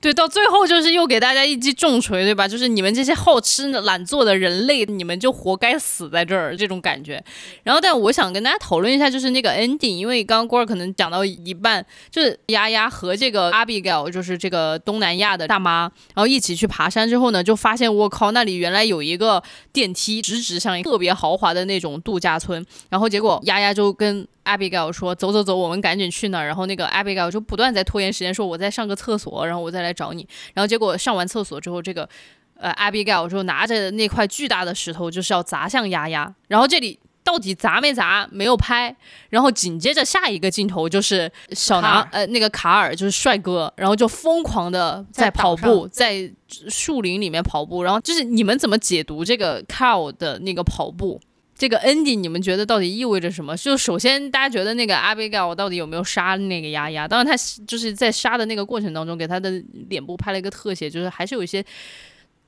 [0.00, 2.48] 对，到最后就是又给大家一记重锤，对吧？
[2.48, 7.22] 就是你们这些好吃懒做的人类，你们就活该死在这儿，这种感觉。
[7.64, 15.82] 然后，但我想跟大家讨论一下，就是那个 ending，因为刚刚郭儿可能讲到一半，就是丫丫和这个 Abigail，就是这个东南亚的大妈，
[16.14, 22.64] 然后一起去爬山之后呢，就发现我靠，那里原来有一个电梯，直直像一个特别豪华的那种度假村。
[22.88, 32.08] 然后结果丫丫就跟 Abigail 说：“走走走，我们赶紧去那儿。”然后那个 Abigail 就不断在拖延时间，说：“我在上个厕所，然后我再来找你。”然后结果上完厕所之后，这个
[32.56, 36.34] 呃 Abigail 就拿着那块巨大的石头，就是要砸向丫丫。
[36.48, 38.96] 然后这里到底砸没砸没有拍。
[39.28, 46.30] 然后紧接着下一个镜头就是小男呃那个卡尔就是帅哥，然后就疯狂的在跑步，在
[46.68, 47.82] 树林里面跑步。
[47.82, 51.20] 然后就是你们怎么解读这个 cow 的那个跑步？
[51.60, 53.54] 这个 ending 你们觉得到底意味着什么？
[53.54, 57.06] 就首先大家觉得那个 Abigail 到底有没有杀那个丫丫？
[57.06, 61.62] 当然他就是在杀的那个过程当中给他的脸部拍了一个特写，就是还是有一些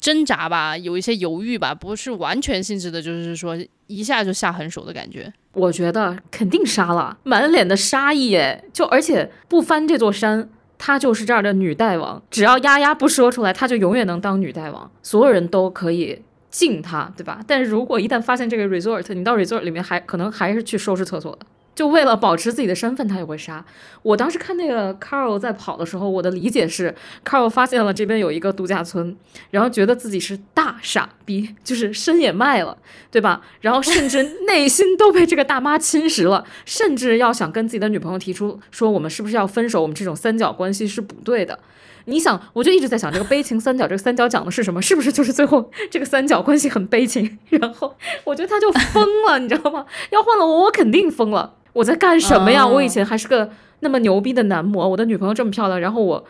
[0.01, 3.55] 挣扎吧，有一些犹豫吧，不是完全性质的，就是说
[3.87, 5.31] 一下就下狠手的感觉。
[5.53, 10.49] 我觉得肯定杀了，满脸的杀意哎，就而且不翻这座山，
[10.79, 12.23] 她就是这儿的女大王。
[12.31, 16.23] 只要丫丫不说出来，她就永远能当女大王，所有人都可以。
[16.53, 17.41] 敬他，对吧？
[17.49, 23.65] 但如果一旦发现这个 resort，你到 resort 里面还可能还是去收拾厕所的，就为了保持自己的身份，他也会杀。
[24.03, 29.17] 我当时看那个 Carl 在跑的时候，我的理解是，Carl 发现了这边有一个度假村，
[29.51, 32.77] 然后觉得自己是大傻逼，就是身也卖了，
[33.11, 33.41] 对吧？
[33.63, 39.81] 然后甚至内心都被这个大妈侵蚀了， 甚至要想跟自己的女朋友提出说，我们是不是要分手？
[39.81, 41.59] 我们这种三角关系是不对的。
[42.07, 44.81] 你想，我就一直在想这个悲情三角，这个三角讲的是什么？
[44.83, 47.39] 是不是就是最后这个三角关系很悲情？
[47.51, 49.87] 然后我觉得他就疯了，你知道吗？
[50.11, 51.55] 要换了我，我肯定疯了。
[51.73, 52.67] 我在干什么呀？
[52.67, 56.25] 我以前还是个那么牛逼的男模，我的女朋友这么漂亮，然后我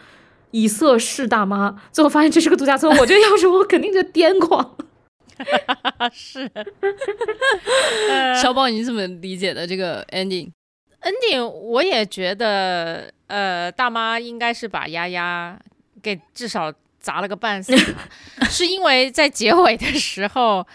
[0.53, 4.77] 以色侍大妈，最后发现这是个度假村，我觉得要是我，肯定就癫狂。
[6.13, 6.49] 是，
[8.41, 15.59] 小宝，你怎么理解的这个 ending？ending 我也觉得，呃，大妈应该是把丫丫
[16.03, 17.75] 给至少砸了个半死，
[18.51, 20.67] 是因为在结尾的时候，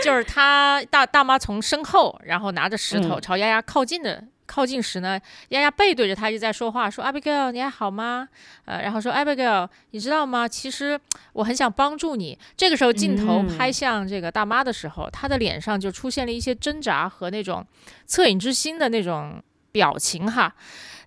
[0.00, 8.28] 就是她大大妈从身后，然后拿着石头朝丫丫靠近的靠近时呢，丫丫背对着他就在说话，说 Abigail 你还好吗？
[8.64, 10.46] 呃，然后说 Abigail 你知道吗？
[10.46, 10.96] 其实
[11.32, 12.38] 我很想帮助你。
[12.56, 17.66] 这个时候镜头拍向这个大妈的时候，她的脸上就出现了一些挣扎和那种
[18.08, 19.42] 恻隐之心的那种。
[19.74, 20.54] 表情哈，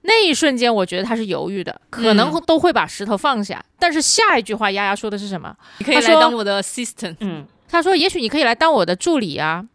[0.08, 3.64] 那一瞬间我觉得他是犹豫的，可能都会把石头放下。
[3.78, 5.54] 但是下一句话，丫丫说的是什么？
[5.80, 7.18] 你可以来当我的 assistant。
[7.20, 9.66] 嗯，他说，也许你可以来当我的助理啊。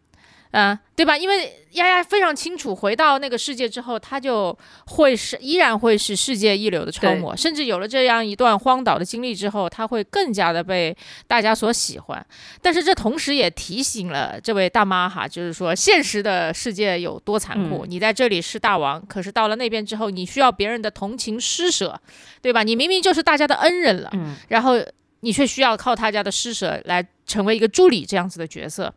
[0.53, 1.17] 嗯，对吧？
[1.17, 12.23] 因为丫丫非常清楚，回到那个世界之后，她就会是依然会是世界一流的超模，甚至有了这样一段荒岛的经历之后，她会更加的被大家所喜欢。
[12.61, 17.83] 但是这同时也提醒了这位大妈哈，就是说现实的世界有多残酷。
[17.87, 21.99] 你在这里是大王，可是到了那边之后，你需要别人的同情施舍，
[22.43, 22.61] 对吧？
[22.61, 24.11] 你明明就是大家的恩人了，
[24.49, 24.73] 然后
[25.21, 28.93] 你却需要靠他家的施舍来成为一个助理这样子的角色。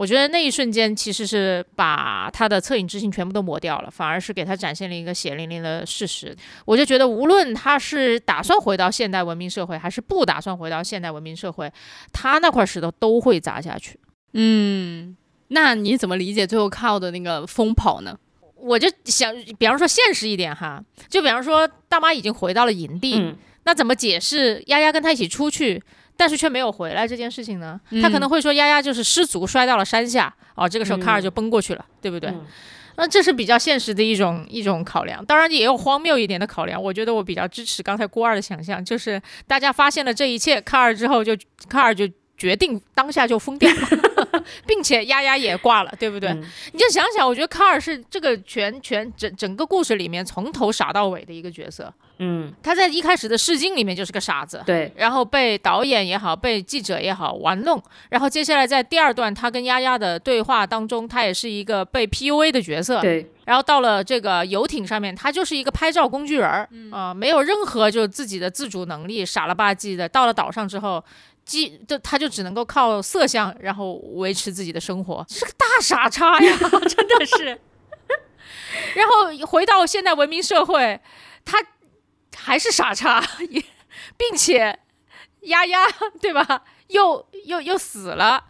[0.00, 6.34] 我觉得那一瞬间其实是把他的恻隐之心全部都磨掉了，反而是给他展现了一个血淋淋的事实。
[6.64, 11.70] 我就觉得，无论他是打算回到现代文明社会，还是不打算回到现代文明社会，
[12.14, 14.00] 他那块石头都会砸下去。
[14.32, 15.14] 嗯，
[15.48, 18.18] 那你怎么理解最后靠的那个疯跑呢？
[18.54, 23.34] 我就想，比方说现实一点哈，就比方说大妈已经回到了营地，
[23.64, 25.82] 那怎么解释丫丫跟他一起出去？
[26.20, 27.80] 但是却没有回来这件事情呢？
[28.02, 32.30] 他可能会说丫丫就是失足摔到了山下哦，这个时候卡尔就奔过去了，对不对？
[32.96, 36.82] 那这是比较现实的一种一种考量，当然也有荒谬一点的考量。
[36.82, 41.34] 我觉得我比较支持刚才郭二的想象，就是大家发现了这一切，卡尔之后就
[41.70, 42.06] 卡尔就
[42.40, 43.70] 决定当下就疯掉，
[44.66, 46.32] 并且丫丫也挂了，对不对？
[46.72, 51.92] 你就想想，我觉得卡尔是这个全全整整个故事里面从头傻到尾的一个角色。
[52.22, 70.06] 嗯，他在一开始的试镜里面就是个傻子，对，然后被导演也好，被记者也好玩弄，然后接下来在第二段他跟丫丫的对话当中，他也是一个被 PUA 的角色，对，然后到了这个游艇上面，他就是一个拍照工具人儿，啊，没有任何就自己的自主能力，傻了吧唧的。
[70.06, 71.02] 到了岛上之后，
[71.44, 76.56] 既就他就只能够靠色相，然后维持自己的生活，是个大傻叉呀，
[76.88, 77.60] 真的是。
[78.94, 81.00] 然后回到现代文明社会，
[81.44, 81.58] 他。
[82.36, 83.22] 还是傻叉，
[84.16, 84.78] 并且
[85.42, 85.80] 丫丫
[86.20, 86.62] 对吧？
[86.86, 88.44] 又又又死了。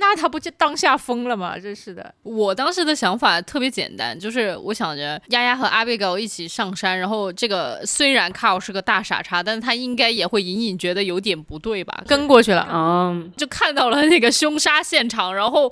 [0.00, 1.58] 那他不就当下疯了吗？
[1.58, 2.12] 真是的！
[2.22, 12.02] 我当时的想法特别简单，就是我想着丫丫和阿贝狗一起上山，然后这个虽然卡奥是个大傻叉，但是他应该也会隐隐觉得有点不对吧？
[12.06, 15.70] 跟过去了嗯，就看到了那个凶杀现场，然后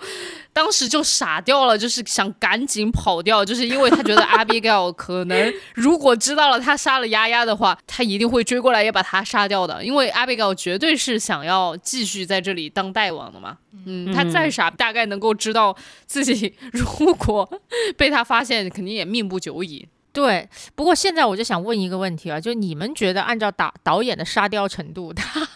[0.59, 13.57] 当时就傻掉了，就是想赶紧跑掉，就是因为他觉得阿贝高可能如果知道了他杀了丫丫的话，他一定会追过来也把他杀掉的，因为阿贝高绝对是想要继续在这里当大王的嘛。
[13.87, 17.49] 嗯，他再傻，大概能够知道自己如果
[17.97, 19.87] 被他发现，肯定也命不久矣。
[20.13, 25.49] 对，不过现在我就想问一个问题啊，就你们觉得按照导导演的沙雕程度，他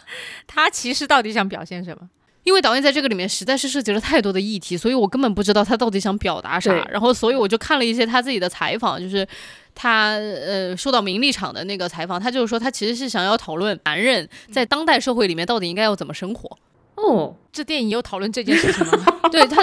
[0.46, 2.08] 他其实到底想表现什么？
[2.44, 6.72] 因为导演在这个里面实在是涉及了太多的议题，所以我根本不知道他到底想表达啥。
[6.90, 9.26] 然后，所以我就看了一些他自己的采访，就是
[9.74, 16.58] 他呃受到名利场的那个采访，他就是说他其实是想要讨论男人在当代社会里面到底应该要怎么生活。
[16.96, 19.04] 哦，这电影有讨论这件事情吗？
[19.32, 19.62] 对他，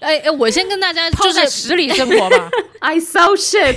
[0.00, 2.50] 哎哎，我先跟大家就是十里生活吧。
[2.80, 3.76] I saw shit。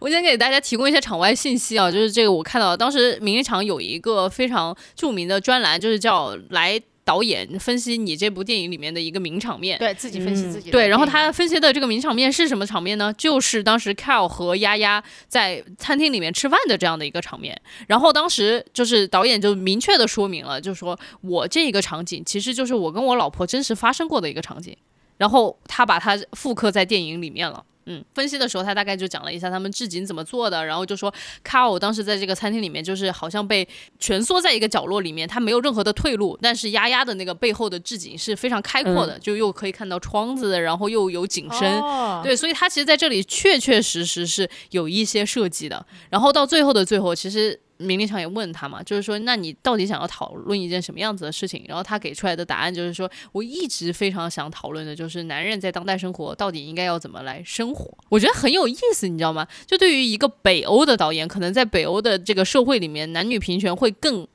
[0.00, 6.80] 我先给大家提供一些场外信息啊，就是这个我看到当时名利场有一个非常著名的专栏，就是叫来。
[7.02, 10.70] 导演分析你这部电影里面的一个名场面，对自己分析自己。
[10.70, 13.12] 对，然后他分析的这个名场面是什么场面呢？
[13.14, 17.60] 就是当时 Cal 和丫丫在餐厅里面吃饭的这样的一个场面。
[17.88, 24.76] 然后当时就是导演就明确的说明了，就是说我这一个场景其实就是我跟我老婆真实发生过的一个场景。
[25.20, 27.62] 然后他把它复刻在电影里面了。
[27.86, 33.66] 嗯，分析的时候他大概就讲了一下他们置景怎么做的，然后就说卡尔当时在这个餐厅里面就是好像被
[33.98, 41.82] 蜷缩在一个角落里面，他没有任何的退路，但是丫丫的那个背后的置景是非常开阔的，就又可以看到窗子，然后又有景深，
[42.22, 47.60] 对，所以他其实在这里确确实实是有一些设计的，然后到最后的最后，其实。
[47.80, 51.64] 明利场也问他嘛，就是说，那你到底想要讨论一件什么样子的事情？
[51.66, 57.92] 然后他给出来的答案就是说，我一直非常想讨论的就是男人在当代生活到底应该要怎么来生活。
[58.08, 59.46] 我觉得很有意思，你知道吗？
[59.66, 64.26] 就对于一个北欧的导演，可能在北欧的这个社会里面，男女平权会更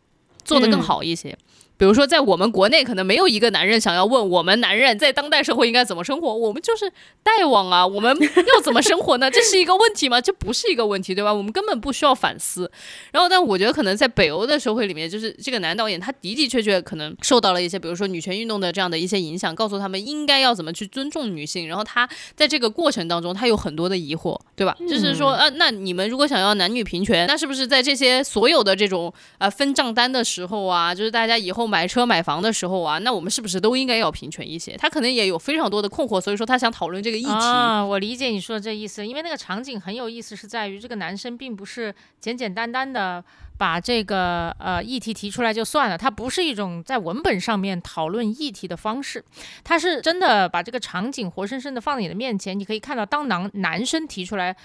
[0.43, 1.37] 做得更好一些。
[1.77, 6.33] 比如说，在我们国内，可能没有一个男人想要问我们男人在当代社会应该怎么生活。
[6.33, 6.89] 我们就是
[7.21, 9.29] 代网啊，我们要怎么生活呢？
[9.29, 10.21] 这是一个问题吗？
[10.21, 11.33] 这不是一个问题，对吧？
[11.33, 12.71] 我们根本不需要反思。
[13.11, 21.67] 然后，但我觉得可能在北欧的社会里面，就是这个男导演他的的确确可能受到了一些，比如说女权运动的这样的一些影响，告诉他们应该要怎么去尊重女性。
[21.67, 24.73] 然后他在这个过程当中，他有很多的疑惑，对吧？
[24.87, 31.64] 就是说，呃，那你们如果想要男女平权，那是不是在这些所有的这种呃分账单的时候啊，就是大家以后。
[31.67, 34.75] 买车买房的时候啊，那我们是不是都应该要平权一些？
[34.77, 37.29] 他可能也有非常多的困惑，所以说他想讨论这个议题。
[37.29, 43.23] 啊，我理解你说的这意思，因为那个场景很有意思，是在于这个男生并不是简简单单的
[43.57, 49.23] 把这个呃议题提出来就算了，他不是一种在文本上面讨论议题的方式，
[49.63, 54.55] 他是真的把这个场景活生生的放在你的面前，你可以看到当男男生提出来，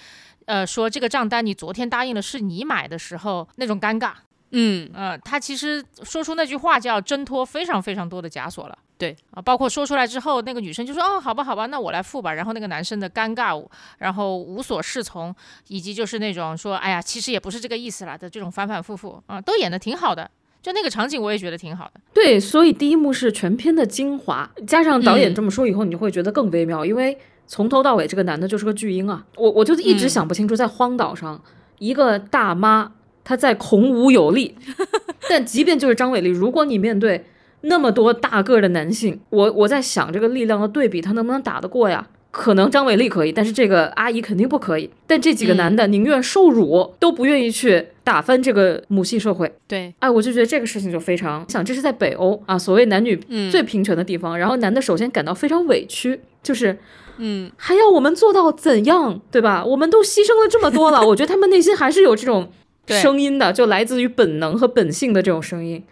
[0.47, 4.13] 呃，说这个账单你昨天答应了是你买的时候那种尴尬。
[4.53, 8.77] 嗯呃，他其实说出那句话就要挣脱非常非常多的枷锁了。
[8.99, 13.65] 对啊，包括说出来之后，那个女生就说：“哦，好吧，好吧，那我来付吧。”然后那个男生的尴尬，
[13.97, 15.35] 然后无所适从，
[15.69, 20.31] 以及就是那种说：“哎呀，其实也不是这个意思啦”的这种反反复复啊，都演的挺好的。
[20.61, 22.01] 就那个场景，我也觉得挺好的。
[22.13, 29.25] 对，所以第一幕是全片的精华，加上导演这么说以后，你就会觉得更微妙，因为从头到尾这个男的就是个巨婴啊。
[29.37, 31.43] 我我就一直想不清楚，在荒岛上
[31.79, 32.93] 一个大妈。
[33.31, 34.57] 他在孔武有力，
[35.31, 37.25] 但即便就是张伟丽，如果你面对
[37.61, 42.09] 那么多大个的男性，我我在想这个力量的对比，他能不能打得过呀？
[42.33, 44.91] 可能张伟丽可以，但是这个阿姨肯定不可以。
[45.07, 49.53] 但这几个男的宁愿受辱，都不愿意去打翻这个母系社会。
[49.69, 53.17] 对，哎，我就觉得这个事情就非常想，这是在北欧啊，所谓男女
[53.49, 54.37] 最平权的地方。
[54.37, 56.77] 然后男的首先感到非常委屈，就是
[57.19, 59.65] 嗯，还要我们做到怎样，对吧？
[59.65, 62.51] 我们都牺牲了这么多了，我觉得他们内心还是有这种。
[62.91, 65.83] 声音的就来自于本能和本性的这种声音，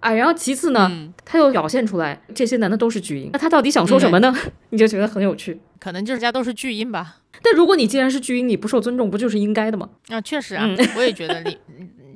[0.00, 0.90] 啊，然后其次呢，
[1.24, 4.34] 他又表现出来这些男的都是巨婴，那他到底想说什么呢？
[4.70, 5.60] 你就觉得很有趣。
[5.78, 7.16] 可能就是家都是巨婴吧。
[7.42, 9.88] 但如果你既然是巨婴，你不受尊重，不就是应该的吗？
[10.08, 11.56] 啊，确实啊，我也觉得你。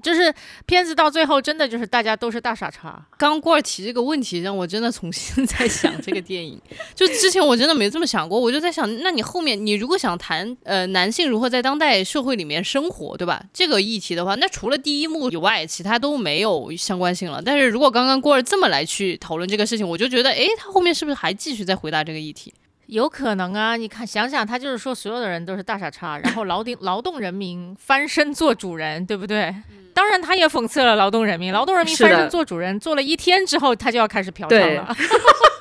[0.05, 0.33] 就是
[0.67, 3.03] 片子到最后，真的就是大家都是大傻叉。
[3.17, 6.61] 刚郭儿提这个问题，让我真的重新 在想这个电影。
[6.95, 13.43] 就之前我真的没这么想过，我就在想，那你后面你如果想谈呃男性如何在当代社会里面生活，对吧？
[13.55, 17.41] 这个议题的话，那除了第一幕以外，其他都没有相关性了。
[17.43, 22.53] 但是如果刚刚郭儿这么来去讨论这个事情，我就觉得，哎，他后面是不是还继续在回答这个议题？
[22.87, 29.55] 有可能啊，你看想想，他就是说所有的人都是大傻叉，然后劳动劳动人民翻身做主人，对不对？
[29.95, 34.95] 当然，他也讽刺了劳动人民，劳动人民翻身做主人，做了一天之后，他就要开始嫖娼了。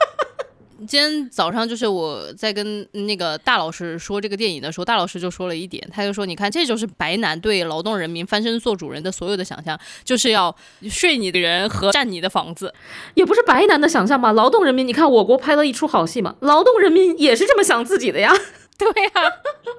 [0.79, 10.53] 今天早上就是我在跟那个大老师说这个电影的时候，大老师就说了一点，他就说：“你看，这就是白男对劳动人民翻身做主人的所有的想象，就是要
[10.89, 12.73] 睡你的人和占你的房子，
[13.13, 14.33] 也不是白男的想象吧？
[14.33, 18.33] 劳动人民，你看我国拍了一出好戏嘛，劳动人民也是这么想自己的呀，
[18.77, 19.11] 对呀，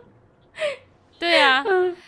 [1.18, 1.64] 对呀，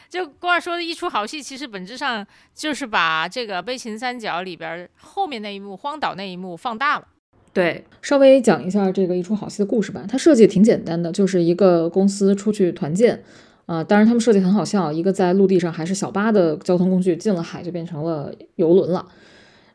[0.09, 7.09] 就郭二说的一出好戏，其实本质上就是把这个悲情三角里边后面那一幕荒岛那一幕放大了。”
[7.57, 10.05] 对，稍微讲一下这个一出好戏的故事吧。
[10.07, 13.23] 它设计挺简单的，就是一个公司出去团建，
[13.65, 19.07] 啊，当然他们设计很好笑，一个在陆地上还是小巴的交通工具，进了海就变成了游轮了。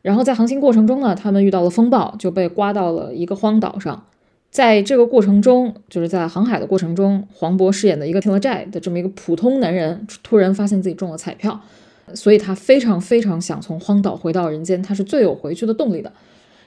[0.00, 4.06] 然后在航行过程中呢，他们遇到了风暴，就被刮到了一个荒岛上。
[4.52, 11.60] 在这个过程中，就是在航海的过程中，黄渤饰演的一个听了债的这么一个普通男人，突然发现自己中了彩票，
[12.14, 16.12] 所以他非常非常想从荒岛回到人间，他是最有回去的动力的。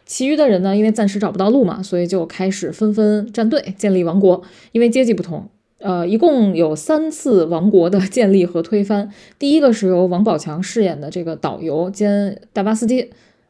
[0.05, 4.43] 其余的人呢，因为暂时找不到路嘛，所以就开始纷纷站队建立王国。
[4.71, 5.49] 因为阶级不同，
[5.79, 9.09] 呃，一共有三次王国的建立和推翻。
[9.39, 13.09] 第一个是由王宝强饰演的这个导游兼大巴司机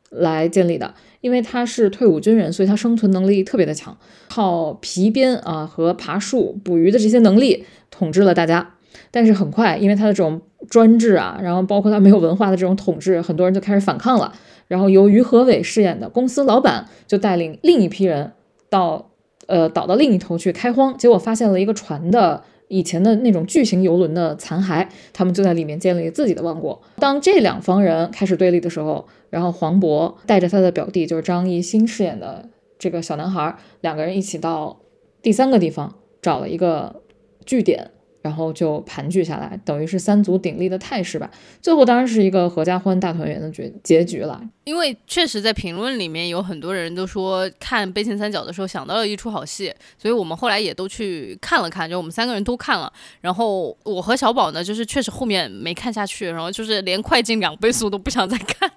[0.10, 3.98] 来建立的，因为他是退伍军人，所以他生存能力特别的强，
[4.30, 8.72] 靠皮鞭啊和爬树、捕鱼的这些能力统治了大家。
[9.12, 14.34] 但是很快，因为他的这种专制啊，然后包括他没有文化的这种统治，很多人就开始反抗了。
[14.68, 18.32] 然后由于和伟饰演的公司老板就带领另一批人
[18.70, 19.12] 到
[19.48, 26.82] 呃岛的另一头去开荒，结果发现了一个船的以前的那种巨型游轮的残骸，他们就在里面建立自己的王国。
[26.98, 32.50] 当这两方人开始对立的时候，然后黄渤带着他的表弟，就是张艺兴饰演的
[32.80, 34.80] 这个小男孩，两个人一起到
[35.22, 37.02] 第三个地方找了一个
[37.46, 37.92] 据点。
[38.26, 41.30] 然后就盘踞下来，等于是三足鼎立的态势吧。
[41.62, 44.42] 最后当然是一个合家欢、大团圆的结结局了。
[44.64, 52.92] 因为确实在评论里面有很多人都说看《悲情三角》的时候想到了一出好戏，所以我们后来也都去看了看，就我们三个人都看了。
[53.22, 58.68] 然后我和小宝呢，就是确实后面没看下去，然后就是连快进两倍速都不想再看。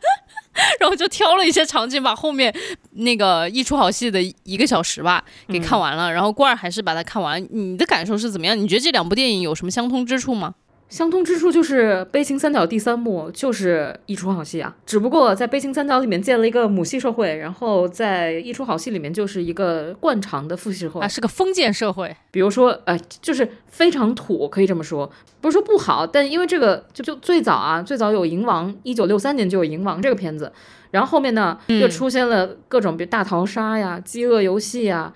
[0.80, 2.54] 然后就挑了一些场景，把后面
[2.92, 6.12] 那个一出好戏的一个小时吧给看完了。
[6.12, 7.44] 然后罐儿还是把它看完。
[7.50, 8.58] 你的感受是怎么样？
[8.58, 10.54] 你觉得这两部电影有什么相通之处吗？
[10.88, 22.16] 相通之处就是《悲情三角》第三幕就是一出好戏啊，只不过在《悲情三角》里面建了一个母系社会，然后在一出好戏里面就是一个惯常的父系社会啊，是个封建社会。
[22.30, 25.10] 比如说，呃，就是非常土，可以这么说，
[25.42, 30.50] 不是说不好，但因为这个就就最早啊，最早有《银王》，一九六三年就有《银王》这个片子，
[30.90, 35.00] 然后后面呢又出现了各种，比如大逃杀呀、饥饿游戏呀。
[35.00, 35.12] 啊，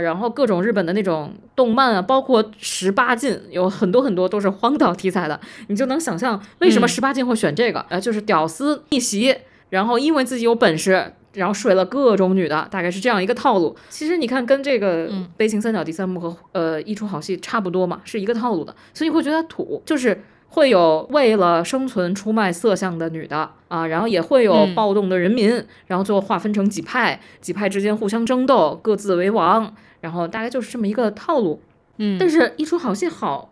[0.00, 9.34] 然后各种日本的那种动漫啊，包括十八禁，有很多很多都是荒岛题材的，你就能想象为什么十八禁会选这个，呃，就是屌丝逆袭，
[9.70, 13.76] 然后因为自己有本事，然后睡了各种女的，大概是这样一个套路。
[13.88, 20.22] 其实你看，跟这个《悲情三角》第三幕和呃一出好戏差不多嘛，是一个套路的，所以你会觉得土，就是。
[20.54, 31.62] 会有为了生存出卖色相的女的啊，然后也会有暴动的人民，然后最后划分成几派，几派之间互相争斗，各自为王，然后大概就是这么一个套路。
[31.96, 33.50] 嗯，但是一出好戏好，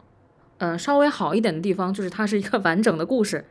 [0.59, 3.47] 嗯，稍微好一点的地方就是它是一个完整的故事，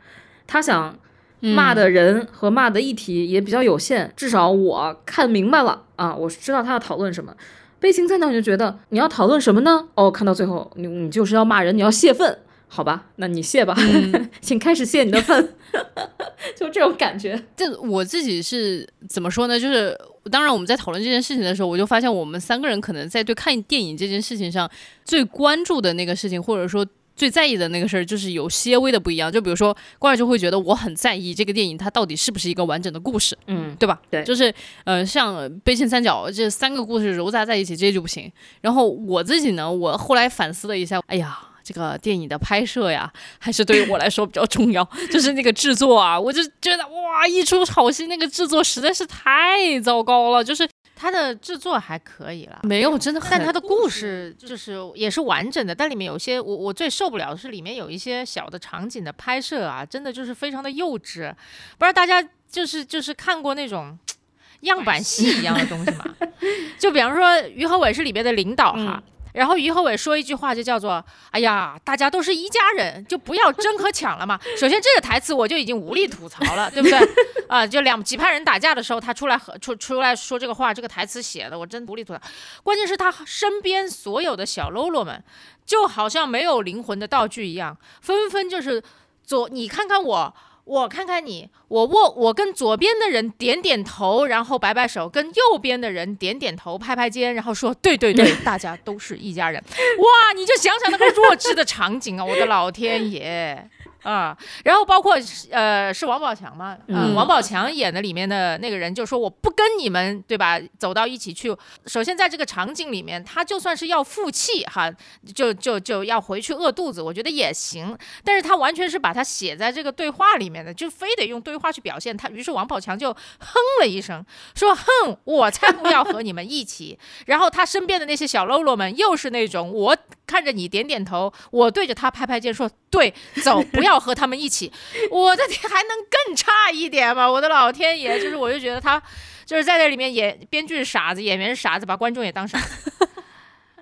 [0.45, 0.95] 他想
[1.39, 7.33] 骂的人和骂的议题也比较有限，至少我看明白了啊，我知道他要讨论什么。
[7.79, 9.87] 悲情在那就觉得你要讨论什么呢？
[9.95, 12.37] 哦，看到最后你你就是要骂人，你要泄愤。
[12.72, 13.76] 好吧，那你谢吧，
[14.39, 15.55] 请开始谢你的份，
[16.55, 17.43] 就这种感觉。
[17.57, 19.59] 这我自己是怎么说呢？
[19.59, 19.97] 就是
[20.32, 24.70] 当然我们在讨论这件事情的时候，我就发现我们三个人可能在对看电影这件事情上
[25.03, 29.32] 最关注的那个事情，或者说最在意的那个事儿，就是有些微的不一样。
[29.32, 33.99] 就比如说，关儿就会觉得我很在意这个电影它到底是不是一个完整的故事，嗯，对吧？
[34.11, 34.53] 对，就是
[34.84, 38.32] 呃，像《悲情三角》这三个故事揉杂在一起，这就不行。
[38.61, 41.47] 然后我自己呢，我后来反思了一下，哎呀。
[41.70, 44.84] 这个电影的拍摄呀， 还是对于我来说比较重要。
[45.11, 50.43] 就是那个制作啊，我就觉得哇，一出好戏，那个制作实在是太糟糕了。
[50.43, 55.76] 就是它的制作还可以了，没有真的，但它的故事就是也是完整的。
[55.76, 61.30] 但里面有些我我最受不了的是里面有一些小的场景的拍摄啊，真的就是非常的幼稚。
[61.78, 63.95] 不知道大家就是就是看过那种
[64.61, 66.03] 样板戏一样的东西吗？
[66.80, 69.03] 就比方说于和伟是里面的领导哈。
[69.34, 74.39] 然后于和伟说一句话，就叫做“哎呀，大家都是一家人，就不要争和抢了嘛。
[74.57, 76.99] ”首先这个台词我就已经无力吐槽了，对不对？
[77.47, 82.21] 啊，就两几派人打架的时候，他出来和出出来说这个话，这个台词写的我真无力吐槽。
[82.63, 85.23] 关键是他身边所有的小喽啰们，
[85.65, 88.82] 就好像没有灵魂的道具一样，纷纷就是
[89.23, 90.36] 左你看看我。
[90.70, 99.59] 我看看你，我握我跟左边的人点点头，然后摆摆手，跟右边的人点点头，拍拍肩，然后说对对对， 大家都是一家人。
[99.97, 102.24] 哇，你就想想那个弱智的场景啊！
[102.24, 103.67] 我的老天爷！
[104.03, 105.17] 啊，然后包括
[105.51, 111.53] 呃是王宝强嘛，嗯，王宝强演的里面的那个人就说我不跟你们对吧走到一起去。
[111.85, 114.89] 首先在这个场景里面，他就算是要负气哈，
[115.35, 117.97] 就就就要回去饿肚子，我觉得也行。
[118.23, 122.29] 但是他完全是把它写在这个对话里面的，就非得用对话去表现他。
[122.29, 124.25] 于是王宝强就哼了一声，
[124.55, 126.97] 说哼，我才不要和你们一起。
[127.25, 133.88] 然后他身边的那些小喽啰们又是那种我看着你点点头，我对着他拍拍肩说对，走，不要。
[133.89, 134.71] 要和他们一起，
[135.11, 137.29] 我的天，还能更差一点吗？
[137.29, 139.01] 我的老天爷，就是我就觉得他
[139.45, 143.09] 就是在这里面演编剧是傻子，演员是傻子，把观众也当傻子。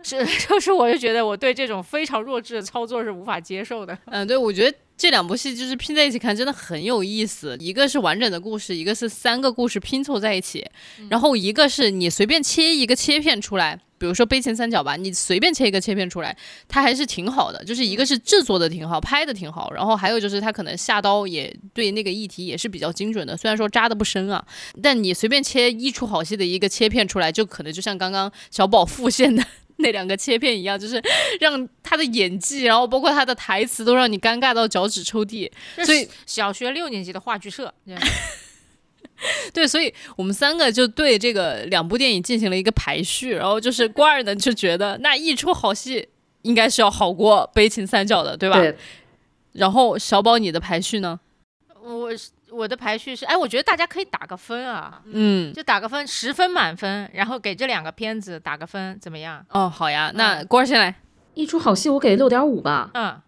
[0.08, 3.98] 是， 就是我就觉得我对这种非常弱智的操作是无法接受的。
[4.06, 4.78] 嗯，对，我觉得。
[4.98, 7.56] 这两部戏就是拼在一起看，真的很有意思。
[7.60, 10.66] 一个是完整的故事，一个是三个故事拼凑在一起。
[11.12, 16.36] 然后一个是你随便切一个切片出来，比如说《悲情三角》吧，你随便切一个切片出来，
[16.68, 17.64] 它还是挺好的。
[17.64, 23.38] 就是一个是制作的挺好，拍的挺好，然后还有就是它可能下刀也对那个议题也是比较精准的。
[23.38, 24.44] 虽然说扎的不深啊，
[24.82, 29.46] 但你随便切一出好戏的一个切片出来，就可能就像刚刚小宝复现的。
[29.80, 31.02] 那两个切片一样，就是
[31.40, 35.52] 让他的演技，然后包括他的台词，都让你尴尬到脚趾抽地。
[35.84, 37.74] 所以小学六年级的话剧社，
[39.54, 46.08] 对，所以我们三个就对这个两部电影进行了一个排序，然后就是关儿呢就觉得那一出好戏
[46.44, 48.60] 应该是要好过《悲情三角》的，对吧？
[48.60, 48.76] 对。
[49.54, 51.20] 然后小宝你的排序呢？
[51.84, 52.30] 我是。
[52.52, 59.46] 我的排序是，哎，我觉得大家可以打个分啊，嗯，就打个分，十分满分，然后给这两个片子打个分，怎么样？
[59.50, 60.96] 哦，好呀，那郭儿先来，
[61.34, 63.22] 一出好戏我给六点五吧，嗯，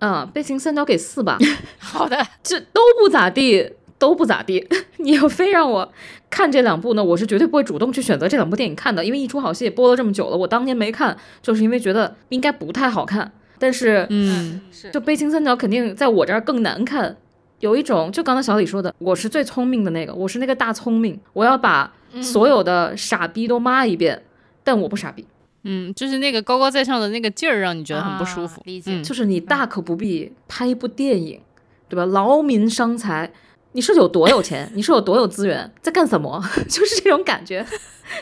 [0.00, 1.38] 嗯，悲情三角给四吧，
[1.78, 4.68] 好的，这都不咋地，都不咋地，
[4.98, 5.92] 你要非让我
[6.28, 14.90] 看这两部呢，我是绝对不会主动去选择这两部电影看的，因为一出好戏播了这么久了，我当年没看，就是因为觉得应该不太好看，但是，嗯，是。
[14.90, 17.16] 就悲情三角肯定在我这儿更难看。
[17.60, 24.22] 有一种，就刚才小李说的，我是最聪明的那个，我是那个大聪明，我要把所有的傻逼都骂一遍，
[24.62, 25.26] 但我不傻逼，
[25.64, 28.60] 嗯，就是那个高高在上的那个劲儿，让你觉得很不舒服。
[28.66, 31.40] 理解，就是你大可不必拍一部电影，
[31.88, 32.04] 对吧？
[32.04, 33.32] 劳民伤财，
[33.72, 34.70] 你是有多有钱？
[34.74, 35.72] 你是有多有资源？
[35.80, 36.42] 在干什么？
[36.68, 37.64] 就是这种感觉，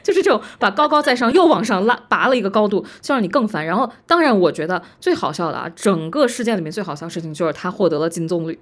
[0.03, 3.67] 就是这种把高高在上又往上拉拔了一个高度，就让你更烦。
[3.67, 8.57] 然后，当然，我觉得最好笑的啊，整个事件里面最好笑的事情就是他获得了金棕榈。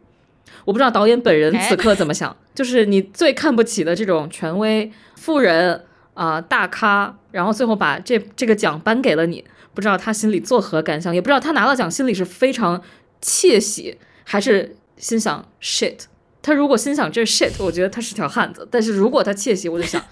[0.64, 5.84] 我不知道导演本人此刻怎么想， 就是你最看不起的这种权威富人
[6.14, 12.82] 啊大咖，然后最后把这这个奖颁给了你，不知道他心里作何感想，也不知道他拿到奖心里是非常
[13.20, 16.04] 窃喜，还是心想 shit。
[16.42, 20.04] 他如果心想这 shit，我觉得他是条汉子；但是如果他窃喜，我就想，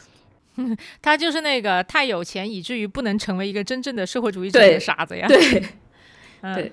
[1.02, 5.26] 他就是那个太有钱以至于不能成为一个真正的社会主义者的傻子呀。
[5.28, 5.62] 对，对。
[6.54, 6.72] 对，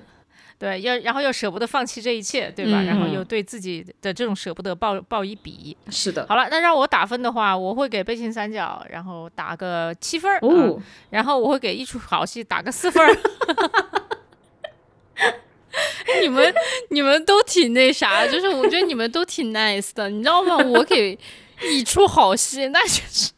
[0.60, 2.82] 要然后又舍不得放弃这一切，对吧？
[2.82, 5.78] 然后又对自己的这种舍不得报报以鄙夷。
[5.90, 6.26] 是的。
[6.28, 10.40] 好了，那让我打分的话，我会给《悲情三角》，然后打个七分儿。
[10.42, 10.80] 哦。
[11.12, 13.18] 然后我会给一出好戏打个四分儿。
[16.22, 16.54] 你们
[16.90, 20.58] 你们都挺那啥，就是我觉得你们都挺 nice 的，你知道吗？
[20.58, 21.18] 我给
[21.70, 23.32] 一出好戏，那就是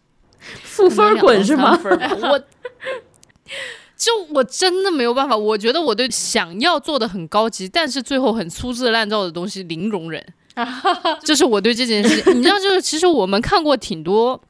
[0.64, 1.78] 负分滚是吗？
[2.22, 2.42] 我。
[4.00, 10.26] 就我真的没有办法，我觉得我对想要做的很高级，但是最后很粗制滥造的东西零容忍，
[11.22, 12.34] 这是我对这件事。
[12.34, 14.42] 你知道，就是其实我们看过挺多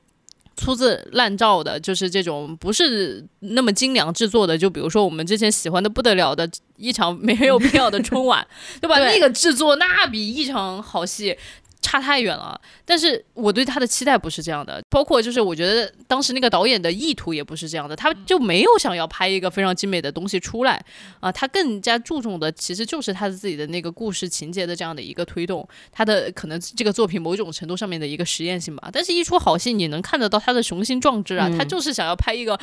[0.55, 4.55] 粗制滥造的，就是这种不是那么精良制作的。
[4.55, 6.47] 就比如说我们之前喜欢的不得了的
[6.77, 8.45] 一场没有必要的春晚，
[8.79, 8.99] 对吧？
[9.03, 11.35] 那个制作那比一场好戏。
[11.81, 12.59] 差太远了。
[12.85, 20.83] 但是我对他的期待不是这样的，包括就是我觉得当时那个导演的意图也不是这样的，他就没有想要拍一个非常精美的东西出来
[21.19, 28.89] 啊，他更加注重的其实就是他自己的那个故事情节的这样的一个推动，他的可能这个作品某种程度上面的一个实验性吧。
[28.91, 32.59] 但是，一出好戏，你能看得到他的雄心壮志啊，他就是想要拍一个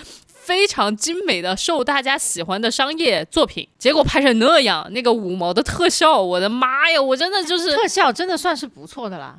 [0.47, 9.36] 非常精美的、受大家喜欢的商业作品，结果拍成那样，那个五毛的特效，我的妈呀，我真的就是特效真的算是不错的啦。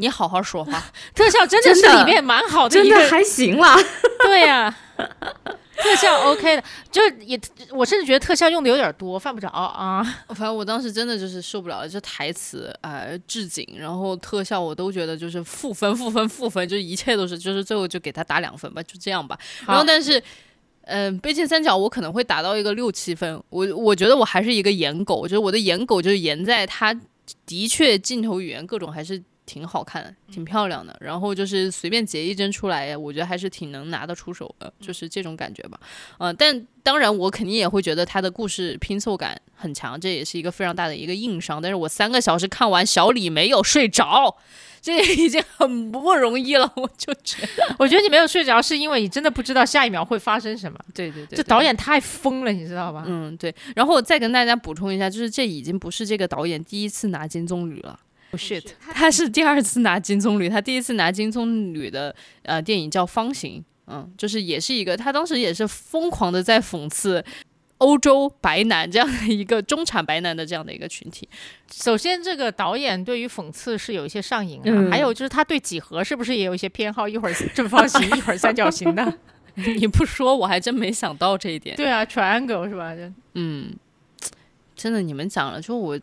[0.00, 0.84] 你好好说话，
[1.14, 3.76] 特效真的是里面蛮好的，真的还行啦。
[4.22, 4.76] 对呀，
[5.76, 7.40] 特效 OK 的，就也
[7.70, 10.02] 我甚至觉得特效用的有点多，犯不着啊。
[10.28, 19.36] 反正我当时真的就是受不了了，就台词啊、置景，然后特效我都觉得就是负分、负分、负分，就一切都是，就是最后就给他打两分吧，就这样吧。
[19.66, 20.22] 然后但是，
[20.88, 23.42] 嗯，悲切三角我可能会达到一个六七分。
[23.50, 26.92] 我我觉得我还是一个颜狗，就是我的颜狗就是颜在它
[27.46, 29.22] 的确镜头语言各种还是。
[29.48, 30.94] 挺好看，挺漂亮的。
[31.00, 35.80] 然后就是随便截一帧出来，我觉得还是挺能拿得出手的，就是这种感觉吧。
[36.18, 41.62] 嗯，但当然我肯定也会觉得它的故事拼凑感很强，这也是一个非常大的一个硬伤。
[41.62, 44.36] 但是我三个小时看完，小李没有睡着，
[44.82, 46.70] 这已经很不容易了。
[46.76, 50.78] 我就觉得， 我觉得你没有睡着，是因为你真的不知道下一秒会发生什么。
[50.94, 53.04] 对对对，这导演太疯了，你知道吧？
[53.06, 53.54] 嗯，对。
[53.74, 57.98] 然后我再跟大家补充一下，就是这已经不是这个导演第一次拿金棕榈了。
[58.36, 67.24] shit，他是第二次拿金棕榈，他第一次拿金棕榈的呃电影叫《方形》，嗯，就是也是一个，他当时也是疯狂的在讽刺
[67.78, 71.28] 欧洲白男这样的一个中产白男的这样的一个群体。
[71.72, 77.08] 首先，这个导演对于讽刺是有一些上瘾啊，还有就是他对几何是不是也有一些偏好？
[77.08, 79.18] 一会儿正方形，一会儿三角形的。
[79.54, 81.74] 你不说我还真没想到这一点。
[81.76, 82.92] 对啊，triangle 是吧？
[83.34, 83.74] 嗯，
[84.76, 85.98] 真的，你们讲了，就我。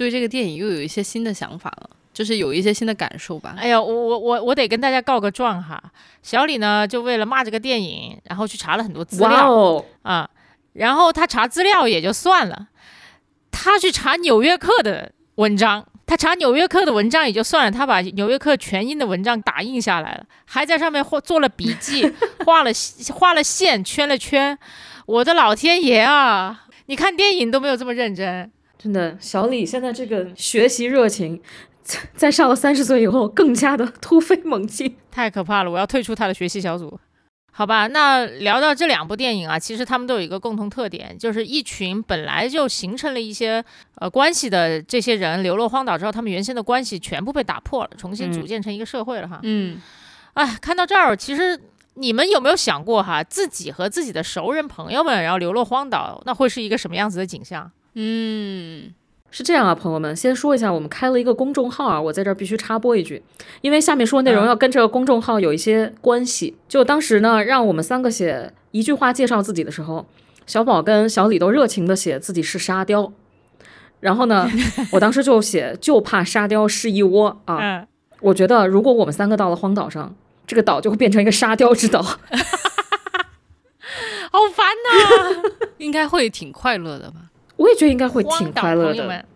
[0.00, 3.54] 对这个电影又有一些新的想法了，就是有一些新的感受吧。
[3.58, 5.78] 哎呀，我我我我得跟大家告个状哈，
[6.22, 10.26] 小李呢就为了骂这个电影，然后去查了很多资料啊，
[10.72, 12.68] 然后他查资料也就算了，
[13.50, 22.10] 他去查《纽约客》的文章，他查《纽约客》的文章也就算了，他把《纽约客》全英的文章打印下来了，还在上面画做了笔记，
[22.46, 22.70] 画了
[23.12, 24.58] 画了线，圈了圈。
[25.04, 26.64] 我的老天爷啊！
[26.86, 28.50] 你看电影都没有这么认真。
[28.82, 31.38] 真的，小李现在这个学习热情，
[32.14, 35.70] 在上了三十岁以后更加的突飞猛进，太可怕了！
[35.70, 36.98] 我要退出他的学习小组。
[37.52, 43.62] 好吧，那聊到这两部电影啊，其实他们都有一个共同特点，就是一群本来就形成了一些
[43.96, 49.40] 呃关系的这些人流落荒岛之后，他们原先的关系全部被打破了，重新组建成一个社会了哈。
[49.42, 49.78] 嗯，
[50.32, 51.60] 哎，看到这儿，其实
[51.94, 57.70] 你们有没有想过哈，自己和自己的熟人朋友们，然后流落荒岛，那会是一个什么样子的景象？
[57.94, 58.92] 嗯，
[59.30, 63.22] 是这样啊，朋友们，先说一下，我们开了一个公众号啊，我在这儿必须插播一句，
[63.60, 66.56] 因为下面说的内容要跟这个公众号有一些关系。
[66.68, 70.06] 就当时呢，让我们三个写一句话介绍自己的时候，
[70.46, 73.12] 小宝跟小李都热情的写自己是沙雕，
[74.00, 74.48] 然后呢，
[74.92, 77.86] 我当时就写就怕沙雕是一窝啊。
[78.20, 80.14] 我觉得如果我们三个到了荒岛上，
[80.46, 82.18] 这个岛就会变成一个沙雕之岛， 好
[84.52, 85.42] 烦呐，
[85.78, 87.29] 应该会挺快乐的吧。
[87.60, 89.26] 我也觉得应该会挺快乐的。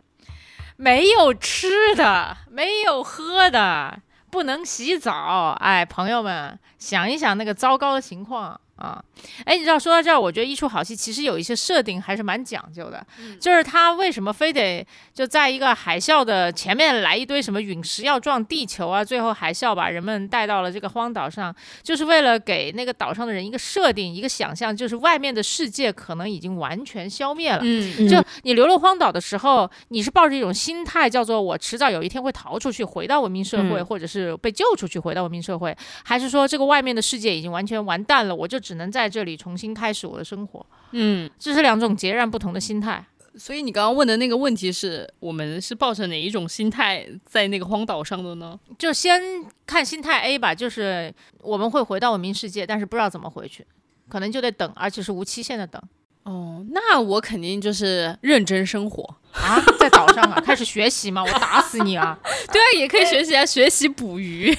[0.76, 3.98] 没有吃的，没有喝的，
[4.30, 5.56] 不能洗澡。
[5.60, 8.58] 哎，朋友们，想一想那个糟糕的情况。
[8.76, 9.00] 啊，
[9.44, 13.06] 哎，你知道说到这儿，我觉得一出好戏其实有一些设定还是蛮讲究的，
[13.40, 21.54] 就是他为什么非得就在一个海啸的前面来一堆什么陨石要撞地球啊，最后海啸把人们带到了这个荒岛上，
[21.84, 27.60] 就是为了给那个岛上的人一个设定，一个想象，就是外面的世界可能已经完全消灭了。
[27.62, 38.63] 嗯，就你流落荒岛的时候，你是抱着一种心态，叫做我迟早有一天会逃出去，回到文明社会，或者是被救出去回到文明社会，还是说这个外面的世界已经完全完蛋了，我就。
[38.64, 40.66] 只能在这里重新开始我的生活。
[40.92, 43.04] 嗯，这是两种截然不同的心态。
[43.36, 48.58] 所以你刚刚问的那个问题是我们是抱着哪一种心态在那个荒岛上的呢？
[48.78, 49.20] 就先
[49.66, 53.66] 看心态 A 吧，就是我们会回到文明世界，但是不知道怎么回去，
[54.08, 55.82] 可能就得等，而且是无期限的等。
[56.22, 59.02] 哦，那我肯定就是认真生活
[59.32, 61.24] 啊，在岛上啊，开始学习嘛？
[61.24, 62.16] 我打死你啊！
[62.52, 64.56] 对啊，也可以学习啊，学习捕鱼，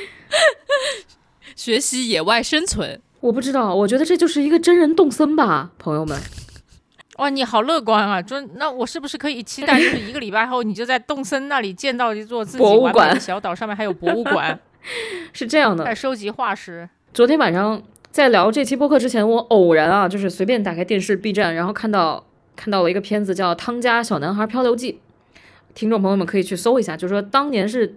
[1.56, 3.00] 学习野外生存。
[3.20, 6.18] 我不知道，我觉得这就是一个真人动森吧，朋友们。
[7.18, 8.22] 哇，你好乐观啊！
[8.22, 14.56] 就那我是不是可以期待，就是一个礼拜后，你就在动森那里建造一座自己博物馆小岛，上面还有博物馆？
[15.32, 16.88] 是这样的，在收集化石。
[17.12, 24.92] 昨天晚上在聊这期播客之前，我偶然啊，就是随便打开电视 B 站，然后看到看到了一个片子叫《汤家小男孩漂流记》，
[25.74, 27.96] 听众朋友们可以去搜一下，就是说当年是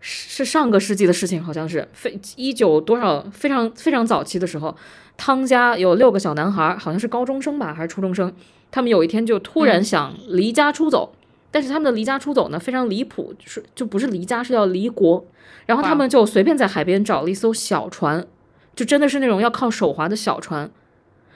[0.00, 4.74] 是上个世纪的事情，好像是非一九多少非常非常早期的时候，
[5.16, 8.32] 汤家有六个小男孩，好像是高中生吧，还是初中生，
[8.70, 11.12] 他们有一天就突然想离家出走，
[11.50, 15.24] 但是他们的离家出走呢非常离谱，是就不是离家，是要离国，
[15.66, 18.26] 然后他们就随便在海边找了一艘小船，
[18.74, 20.70] 就真的是那种要靠手划的小船，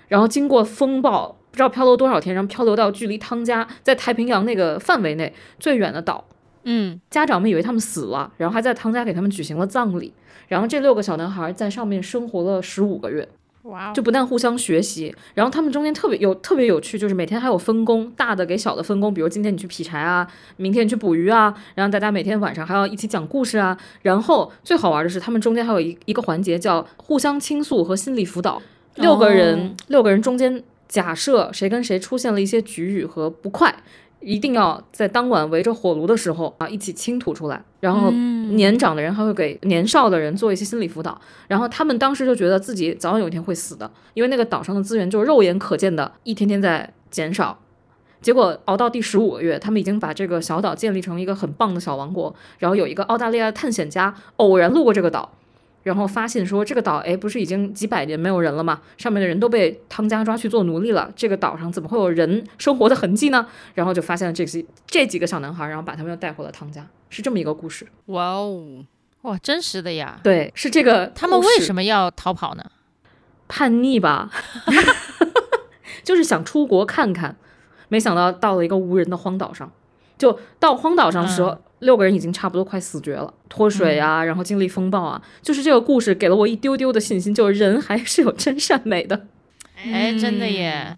[0.08, 1.36] 然后经过风暴。
[1.50, 6.24] 不知道漂流多少天，然后漂流到距离汤家在太平洋那个范围内最远的岛。
[6.64, 10.12] 嗯，家长们以为他们死了，然后还在汤家给他们举行了葬礼。
[10.48, 13.26] 然后这六个小男孩在上面生活了十五个月，
[13.62, 23.76] 哇，就不但互相学习，然后他们中间特别有特别有趣，就是每天还有分工，大的给小的分工，比如今天你去劈柴啊，明天你去捕鱼啊，然后大家每天晚上还要一起讲故事啊。
[24.02, 28.60] 然后最好玩的是，他们中间还有一一个环节叫互相倾诉和心理辅导，
[28.96, 30.62] 六个人，六个人中间。
[30.86, 33.74] 假设谁跟谁出现了一些局域和不快，
[34.24, 37.62] 一定要在当晚围着火炉的时候啊一起倾吐出来。
[37.80, 41.20] 然后年长的人还会给年少的人做一些心理辅导。
[41.46, 47.58] 然后他们当时就觉得自己早晚有一天会死的，因为那个岛上的资源就是肉眼可见的一天天在减少。
[48.22, 52.34] 结果熬到第十五个月，他们已经把这个小岛建立成一个很棒的小王国。
[52.58, 55.30] 然后有一个澳大利亚探险家偶然路过这个岛。
[55.84, 58.80] 然后发现说这个岛，哎，不是已经几百年没有人了吗？
[58.96, 61.08] 上面的人都被汤家抓去做奴隶了。
[61.14, 63.46] 这个岛上怎么会有人生活的痕迹呢？
[63.74, 67.86] 然后就发现了这些这几个小男孩，然后把他们又带回了汤家，是这么一个故事。
[68.06, 68.84] 哇哦，
[69.22, 70.18] 哇，真实的呀！
[70.22, 71.12] 对，是这个。
[71.14, 72.64] 他们为什么要逃跑呢？
[73.46, 74.30] 叛逆吧，
[76.02, 77.36] 就是想出国看看，
[77.88, 79.70] 没想到到了一个无人的荒岛上，
[80.18, 81.56] 就到荒岛上的时候。
[81.80, 89.26] 六个人已经差不多快死绝了，脱水啊，然后经历风暴啊，就是这个故事给了我一丢丢的信心，就是人还是有真善美的。
[89.84, 90.96] 哎，真的耶！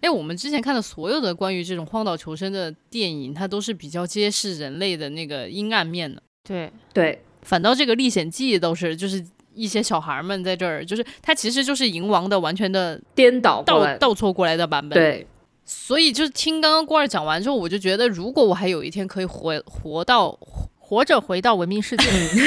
[0.00, 6.20] 哎，我们之前看的所有的关于这种荒岛求生的电影，它都是比较揭示人类的那个阴暗面的。
[6.42, 14.98] 对对，反倒这个历险记都是就是一些小孩们在这儿，就是它其实就是银王的完全的颠倒倒倒错过来的版本。
[14.98, 15.24] 对。
[15.64, 20.30] 所以就是听刚刚郭二讲完之后，我就觉得，如果我还有一天可以活活到
[20.78, 22.06] 活着回到文明世界，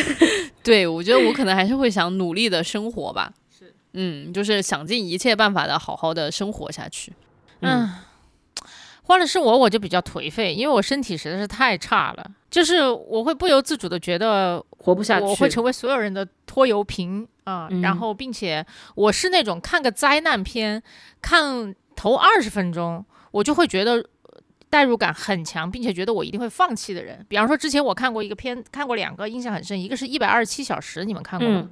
[0.61, 3.33] 对我觉得我可能还是会想努力的生活吧。
[3.57, 7.11] 是，嗯，就是想尽一切办法的好好的生活下去。
[7.61, 7.89] 嗯，
[9.01, 17.67] 换了是我，我就比较颓废，因为我身体实在是太差了，就是我会不由自主的觉得活不下去，我会成为所有人的拖油瓶啊。
[17.81, 18.63] 然后，并且
[18.93, 20.83] 我是那种看个灾难片
[21.19, 21.73] 看。
[21.97, 24.07] 头二十分钟，我就会觉得
[24.69, 27.25] 代入感很强，并且觉得我一定会放弃的人。
[27.27, 31.67] 比方说，之前我看过一个片，看过两个，印象很深，一个是一百二十七小时，你们看过吗？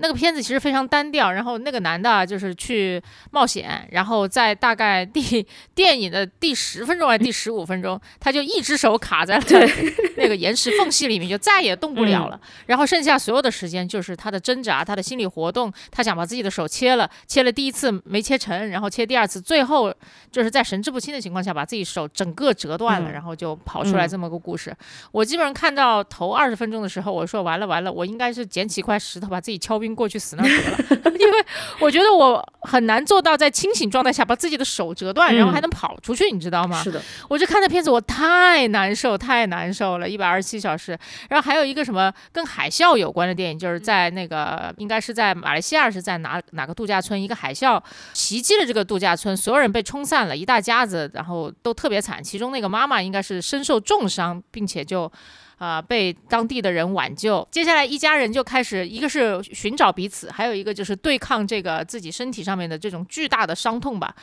[0.00, 9.44] 那个片子其实非常单调，然后那个男的就是去冒险，然后在大概第电影的第十分钟还是第十五分钟，他就一只手卡在了
[10.16, 12.40] 那个岩石缝隙里面，就再也动不了了。
[12.66, 19.94] 然后剩下所有的时间就是他的挣扎，他的心理活动，他想把自己的手切了，切了第一次没切成，然后切第二次，最后
[20.32, 24.74] 就是在神志不清的情况下把自己手整个折断了，然后就跑出来这么个故事。
[25.12, 29.89] 我基本上看到头二十分钟的时候，我说完了完了，我应该是捡起一块石头把自己敲晕。
[29.94, 31.44] 过去死那得了， 因为
[31.78, 36.82] 我觉得我很难做到在清醒状态下把自己的手折断，然后还能跑出去，你知道吗？
[36.82, 40.98] 是的，我就看那片子，我太难受，太难受了，一百二十七小时。
[41.28, 47.80] 然后还有一个什么跟海啸有关的电影，就是在那个应该是在马来西亚，是在哪哪个度假村，一个海啸
[48.14, 55.10] 袭击了这个度假村，所有人被冲散了，一大家子，然后都特别惨，其中那个妈妈应该是身受重伤，并且就。
[55.60, 57.46] 啊，被当地的人挽救。
[57.50, 64.14] 接下来，一家人就开始，一个是寻找彼此，还有一个就是对抗这个自己身体上面的这种巨大的伤痛吧。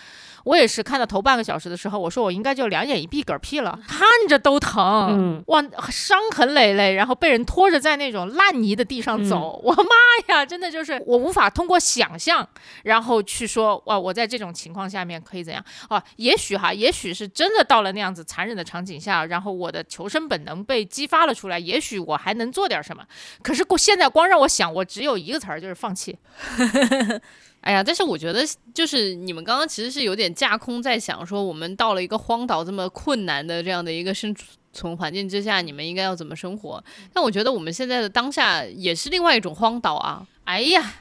[0.45, 5.61] 我也是看到头半个小时的时候，我说我应该就两眼一闭嗝屁了，看着都疼，哇，
[5.91, 12.47] 伤痕累累，然后被人拖着在那种烂泥的地上走，我妈呀，真的就是我无法通过想象，
[12.83, 16.03] 然后去说哇，我在这种情况下面可以怎样啊？
[16.15, 23.05] 也许哈，也许是真的到了那样子残忍的场景下，然后我的求生本能被激发了出来，也许我还能做点什么。
[23.43, 26.17] 可是过现在光让我想，我只有一个词儿，就是放弃。
[27.61, 34.33] 哎呀，但是我觉得就是你们刚刚其实是有点架空在想说，我们到了一个荒岛这么困难的这样的一个生
[34.71, 36.81] 存环境之下，你们应该要怎么生活？
[37.11, 40.25] 但我觉得我们现在的当下也是另外一种荒岛啊！
[40.45, 40.93] 哎呀，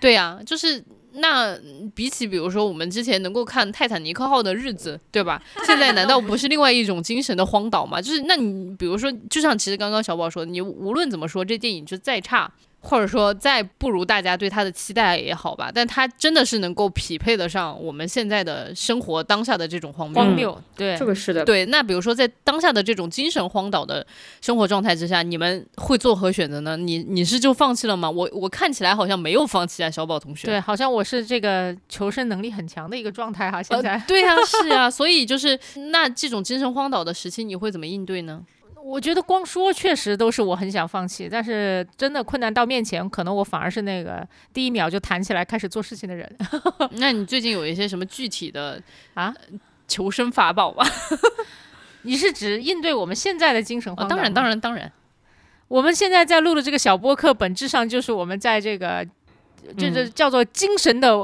[0.00, 0.82] 对呀，就是
[1.14, 1.58] 那
[1.94, 5.42] 比起比如说我们之前能够看泰坦尼克号的日子， 对吧？
[5.66, 8.00] 现在难道不是另外一种精神的荒岛吗？
[8.00, 12.50] 就是那你比如说，就像其实刚刚小宝说的，你无论怎么说，这电影就再差。
[12.80, 20.22] 或者说再不如大家对他的期待也好吧，但他真的是能够匹配得上我们现在的生活当下的这种荒谬。
[20.22, 21.44] 荒谬，对，这个是的。
[21.44, 24.06] 对，那比如说在当下的这种精神荒岛的
[24.40, 26.76] 生活状态之下，你们会做何选择呢？
[26.76, 28.10] 你你是就放弃了吗？
[28.10, 30.46] 我我看起来好像没有放弃啊，小宝同学。
[30.46, 33.62] 对，好像我是这个求生能力很强的一个状态哈。
[33.62, 35.58] 现在，对啊，是啊，所以就是
[35.90, 38.40] 那这种精神荒岛的时期，你会怎么应对呢？
[38.82, 46.30] 我觉得光说确实都是我很想放弃，但是真的困难到面前，可能我反而是那个第一秒就弹起来开始做事情的人。
[46.96, 48.80] 那你最近有一些什么具体的
[49.14, 49.34] 啊
[49.86, 50.84] 求生法宝吗？
[52.02, 54.08] 你是指应对我们现在的精神荒？
[54.08, 54.90] 当然，当然，当然。
[55.68, 59.06] 我们现在在录的这个小播客，本质上就是我们在这个
[59.76, 61.16] 就是叫做精神的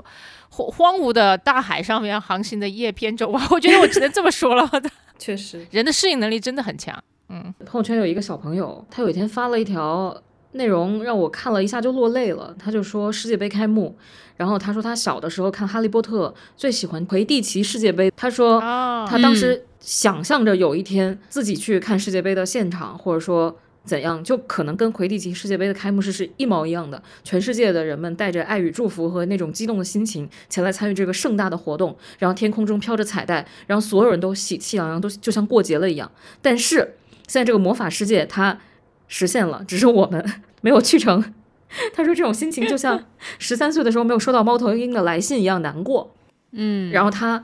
[0.51, 3.49] 荒荒芜的大海上面航行的叶扁舟啊！
[3.51, 4.71] 我觉得我只能这么说了。
[5.19, 7.03] 确实，人的适应能力真的很强。
[7.29, 10.17] 嗯，朋友圈有一个小朋友，他有一天发了一条
[10.53, 12.55] 内容，让我看了一下就落泪了。
[12.57, 13.97] 他就说世界杯开幕，
[14.37, 18.13] 然后他说他小的时候看《哈利波特》，最喜欢魁地奇世界杯。
[18.17, 27.03] 他说他当时想象着有一天自己去看世界杯的现场，或者说怎样，就可能跟魁地奇世界杯的开幕式是一毛一样的。
[27.25, 36.09] 全世界的人们带着爱与祝福和那种激动的心情前来参与这个盛大的活动，然后天空中飘着彩带，然后所有人都喜气洋洋，都就像过节了一样。
[36.41, 36.95] 但是。
[37.27, 38.59] 现在这个魔法世界它
[39.09, 40.25] 实现了，只是我们
[40.63, 41.35] 没有去成。
[41.93, 43.05] 他说这种心情就像
[43.39, 46.15] 十三岁的时候没有收到猫头鹰的来信一样难过。
[46.53, 47.43] 嗯，然后他，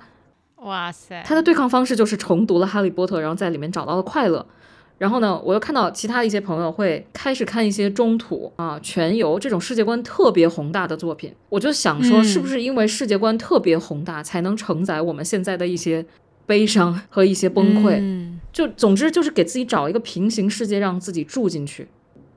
[0.57, 4.47] 哇塞，他的对抗方式就是重读了《哈利波特》，然后在里面找到了快乐。
[4.99, 11.35] 然后呢，我又看到其他一些朋友会开始看一些中土啊、全游这种世界观特别宏大的作品。
[11.49, 16.07] 我就想说，是不是因为世界观特别宏大，才能承载我们现在的一些
[16.47, 18.01] 悲伤和一些崩溃？
[18.53, 21.89] 就总之就是给自己找一个平行世界，让自己住进去。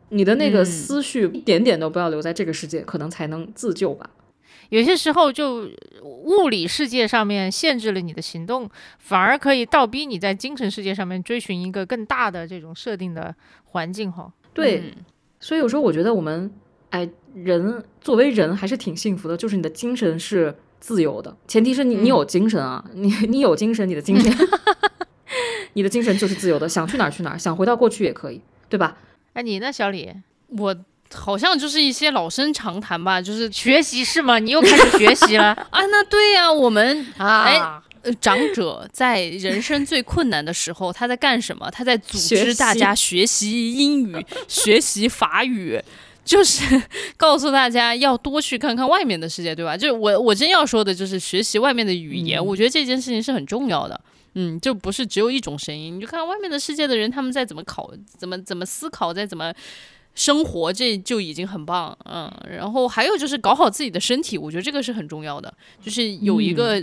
[0.09, 4.09] 你的那个思绪一点点都不要留在这个世界，可能才能自救吧。
[4.69, 5.69] 有些时候，就
[6.03, 13.35] 物理世界上面限制了你的行动，反而可以倒逼你在精神世界上面追寻一个更大的这种设定的
[13.65, 14.31] 环境哈。
[14.53, 14.93] 对，
[15.39, 16.49] 所以有时候我觉得我们
[16.91, 24.31] 哎，人作为人还是挺幸福的，就是你的精神是自由的，前提是你你有精神啊，你你有精神，你的精神。
[25.75, 28.97] 你的精神就是自由的，想去哪儿去哪儿，想回到过去也可以，对吧？
[29.33, 30.09] 哎，你呢，小李？
[30.57, 30.75] 我
[31.13, 34.39] 好像就是一些老生常谈吧，就是学习是吗？
[34.39, 35.85] 你又开始学习了 啊？
[35.85, 37.83] 那对呀，我们啊，
[38.21, 41.69] 长者在人生最困难的时候，他在干什么？
[41.71, 45.81] 他在组织大家学习英语、 学习法语，
[46.23, 46.81] 就是
[47.17, 49.75] 告诉大家要多去看看外面的世界，对吧？
[49.75, 53.99] 就是我我真要说的就是学习外面的语言，我觉得这件事情是很重要的。
[54.35, 59.53] 嗯，就不是只有一种声音，你就看外面的世界的人，他们在怎么考，怎么怎么思考，在怎么
[60.13, 61.97] 生活，这就已经很棒。
[62.05, 66.81] 嗯，然后还有就是搞好自己的身体，我觉得这个是很重要的，就是有一个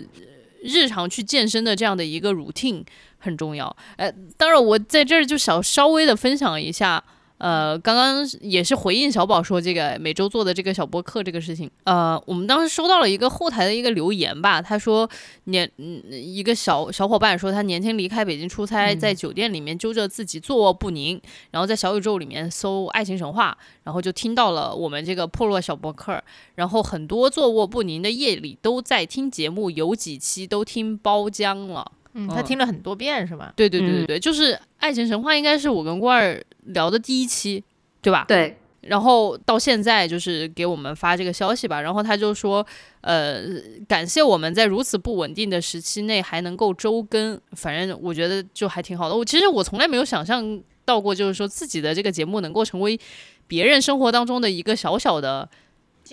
[0.63, 2.85] 日常去健身的这样的一个 routine
[3.19, 3.75] 很重要。
[3.97, 7.03] 呃，当然我在这儿就想稍微的分享一下。
[7.43, 11.69] 呃，刚刚也是回应小宝说这个每周做的这个小播客这个事情。
[11.83, 15.11] 呃，我们当时收到了一个后台的一个留言吧，他说
[15.45, 21.21] 年嗯一个小小伙伴说他年轻离开北京出差，在酒店里面揪着自己坐卧不宁，
[21.51, 26.23] 然后在小宇宙里面搜爱情神话，然后就听到了我们这个破落小播客，
[26.55, 31.91] 然后很多坐卧不宁的夜里都在听节目，有几期都听包浆了。
[32.15, 33.53] 嗯，他听了很多遍是吧？
[33.57, 37.63] 对对对对对，就是爱情神话应该是我跟罐儿聊的第一期，
[38.01, 38.25] 对吧？
[38.29, 38.57] 对。
[38.83, 42.67] 然后到现在就是给我们发这个消息吧，然后他就说，
[43.03, 43.41] 呃，
[43.87, 49.15] 感谢我们在如此不稳定的时期内还能够周更，反正我觉得就还挺好的。
[49.15, 52.99] 我其实我从来没有想象到过，就是说自己的这个节目能够成为
[53.47, 55.49] 别人生活当中的一个小小的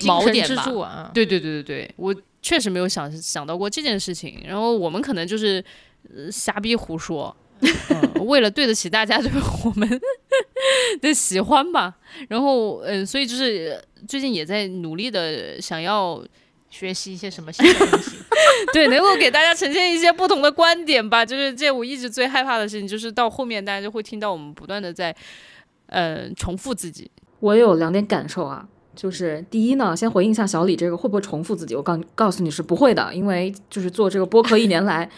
[0.01, 1.09] 锚点吧。
[1.11, 4.43] 对对对对对，我确实没有想想到过这件事情。
[4.45, 5.65] 然后我们可能就是。
[6.31, 7.35] 瞎逼胡说，
[8.25, 9.31] 为了对得起大家对
[9.63, 10.01] 我们
[11.01, 11.97] 的喜欢吧。
[12.27, 16.23] 然后，嗯，所以就是最近也在努力的想要
[16.69, 18.17] 学习一些什么新的东西，
[18.73, 21.25] 对，能够给大家呈现一些不同的观点吧。
[21.25, 25.15] 就是这我一直最害怕的事情，就是到后面大家就会听到我们不断的在
[25.87, 27.09] 呃重复自己。
[27.39, 31.75] 我有两点感受啊，就是第一呢，先回应一下小李这个会不会重复自己？
[31.75, 35.09] 我告告诉你是不会的，因为就是做这个播客一年来。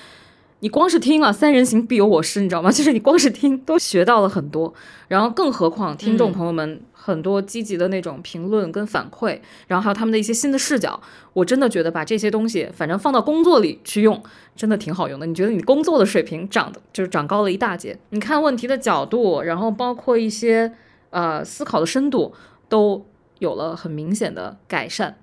[0.61, 2.69] 你光是听了“三人行必有我师”，你知道吗？
[2.71, 4.73] 就是你光是听都学到了很多，
[5.07, 11.01] 然后更何况听众朋友们很多积极的那种评论跟反馈，然后还有他们的一些新的视角，
[11.33, 14.21] 我真的觉得把这些东西反正放到工作里去用，
[14.55, 15.25] 真的挺好用的。
[15.25, 20.71] 你觉得你工作的水平涨的就是长高了一大截，你看问题的角度，然后包括一些
[21.09, 22.35] 呃思考的深度
[22.69, 23.03] 都
[23.39, 25.17] 有了很明显的改善。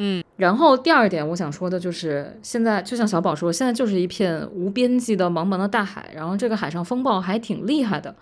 [0.00, 8.14] 嗯，然后第二点我想说的就是，现在就像小宝说，现在就是一片无边际的茫茫的大海，然后这个海上风暴还挺厉害的。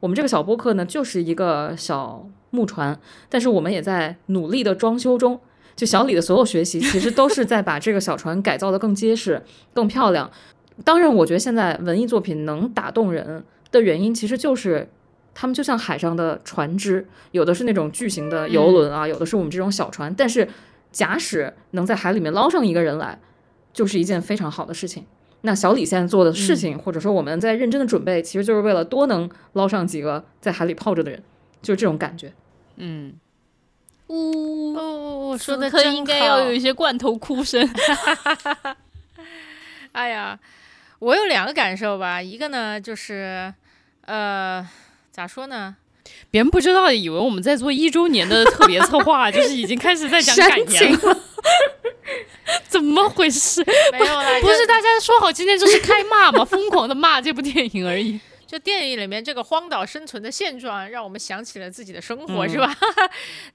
[0.00, 2.98] 我们这个小播客呢，就是一个小木船，
[3.28, 5.38] 但是我们也在努力的装修中。
[5.76, 9.42] 就小李的所有学习，其实都是在把这个小船改造的更结实、
[9.74, 10.30] 更漂亮。
[10.82, 14.88] 当然，我觉得现在文艺作品能打动人的原因，其实就是
[15.34, 20.48] 他们就像海上的船只，有的是那种巨型的游轮啊，有的是我们这种小船，但是。
[20.90, 23.18] 假使能在海里面捞上一个人来，
[23.72, 25.06] 就是一件非常好的事情。
[25.42, 31.22] 那小李现在做的事情，或者说我们在认真的准备，其实就是为了多能捞上几个在海里泡着的人，
[31.62, 32.32] 就是这种感觉。
[32.76, 33.14] 嗯，
[34.08, 37.68] 呜，说的真应该要有一些罐头哭声。
[39.92, 40.38] 哎呀，
[40.98, 43.54] 我有两个感受吧，一个呢就是，
[44.02, 44.68] 呃，
[45.12, 45.76] 咋说呢？
[46.30, 51.20] 别人不知道，以为我们在做一周年的特别策划， 就是已经开始在讲感言了。
[52.66, 53.62] 怎么回事？
[53.92, 58.18] 没有啦，不是大家说好今天就是开骂嘛， 疯狂的骂这部电影而已。
[58.46, 62.74] 就电影里面这个荒岛生存的现状，让我们想起了自己的生活，是吧？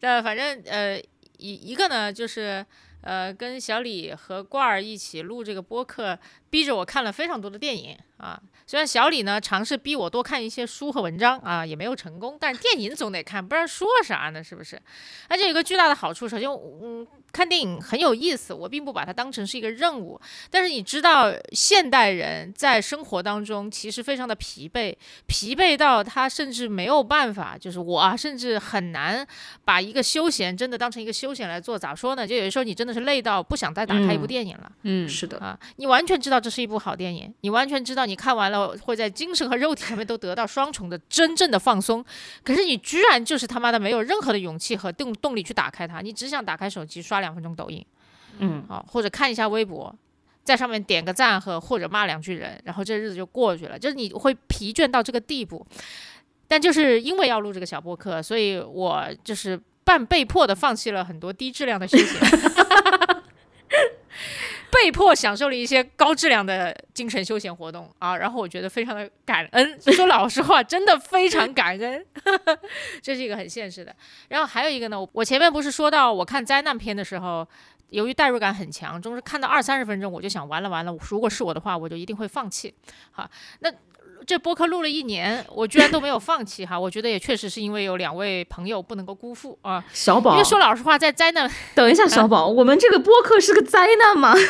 [0.01, 1.01] 呃，反正呃，
[1.37, 2.63] 一一个呢，就是
[3.01, 6.17] 呃，跟小李和罐儿一起录这个播客，
[6.53, 8.39] 逼着我看了非常多的电影啊。
[8.67, 14.43] 虽然小李呢尝试逼我多看一些书和文章啊，也没有成功，但是电影总得看，不然说啥呢？
[14.43, 14.79] 是不是？
[15.27, 17.07] 而且有个巨大的好处，首先，嗯。
[17.33, 20.21] 看电影很有意思，我并不把它当成是一个任务。
[20.51, 24.95] 但是你知道，现代人在生活当中其实非常的疲惫，
[25.25, 29.27] 疲惫到他甚至没有办法，就是我啊，甚至很难
[29.65, 31.75] 把一个休闲真的当成一个休闲来做。
[31.75, 32.27] 咋说呢？
[32.27, 34.71] 就有的时候你真的是累到不想再打开一部电影了。
[34.83, 42.05] 嗯，是的啊，你完全知道这是一部好电影，你完全知道你看完了会在精神和肉体上面都得到双重的真正的放松。
[42.43, 47.23] 可是你居然就是他妈的没有任何的勇气和动动力去打开它，你只想打开手机刷。
[47.23, 47.85] 两分钟抖音，
[48.39, 49.95] 嗯，好，或者看一下微博，
[50.43, 53.79] 在上面点个赞和或者骂两句人，然后这日子就过去了。
[53.79, 55.65] 就是你会疲倦到这个地步，
[56.45, 62.19] 但就是因为要录这个小播客，所以我就是半被迫的放弃了很多低质量的休闲，
[64.73, 68.17] 被迫享受了一些高质量的精神休闲活动啊。
[68.17, 72.05] 然后我觉得非常的感恩，说老实话，真的非常感恩，
[73.01, 73.95] 这是一个很现实的。
[74.29, 77.47] 然后还有一个呢，我前面不是说到我看灾难片的时候，
[77.89, 82.73] 由于代入感很强，总是看到二三十分钟我就想完了完了，如果是我的话，我就一定会放弃。
[83.11, 83.71] 好，那
[84.25, 89.83] 这播客录了一年，我居然都没有放弃哈，我觉得也确实是因为有两位朋友不能够辜负啊。
[89.93, 94.33] 小宝，因为说老实话，在灾难，等一下，小宝，我们这个播客是个灾难吗？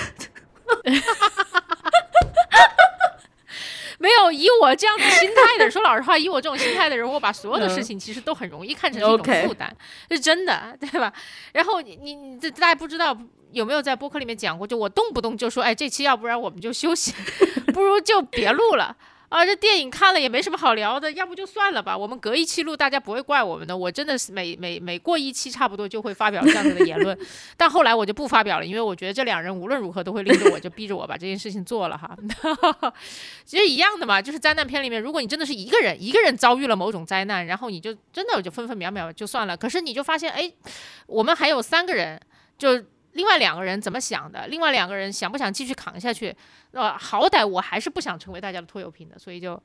[3.99, 9.71] 没有以我这样的心态的人，说老实话，以我这种心态的人，我把所有的事情其实都很容易看成是一种负担，
[10.11, 11.13] 是真的，对吧？
[11.53, 13.17] 然后你你你这大家不知道
[13.53, 17.13] 有没有在播客里面讲过，就我动不动就说，哎，这期要不然我们就休息，
[17.73, 18.93] 不如就别录了。
[19.33, 21.97] 啊，这电影看了也没什么好聊的，要不就算了吧。
[21.97, 23.75] 我们隔一期录，大家不会怪我们的。
[23.75, 27.17] 我真的是每每每过一期，差不多就会发表这样子的言论。
[27.57, 32.15] 但后来我就不发表了，因为我觉得这两人无论如何都会拎着我，就逼着我把这件事情做了哈。
[33.43, 39.57] 其实一样的嘛，就是灾难片里面，如果你真的是一个人，一个人遭遇了某种灾难，然后你就真的就分分秒秒就算了。
[39.57, 40.53] 可是你就发现，哎，
[41.07, 42.21] 我们还有三个人，
[42.55, 42.83] 就。
[43.13, 44.47] 另外两个人怎么想的？
[44.47, 46.35] 另外两个人想不想继续扛下去？
[46.71, 49.61] 呃，好歹我还是不想成为大家的拖油瓶的，所以就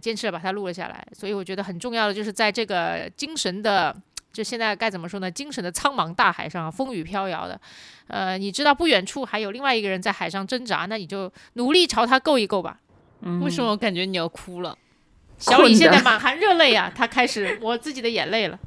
[0.00, 1.06] 坚持把它录了下来。
[1.12, 3.94] 所以我觉得很重要的就是在这个精神的，
[4.32, 5.30] 就现在该怎么说呢？
[5.30, 7.60] 精神的苍茫大海上，风雨飘摇的，
[8.08, 12.78] 呃，你知道不远处还有另外一个人在海上挣扎，那你就努力朝他够一够吧。
[13.42, 14.76] 为什么我感觉你要哭了？
[15.38, 18.58] 小李现在满含热泪啊，他开始抹自己的眼泪了。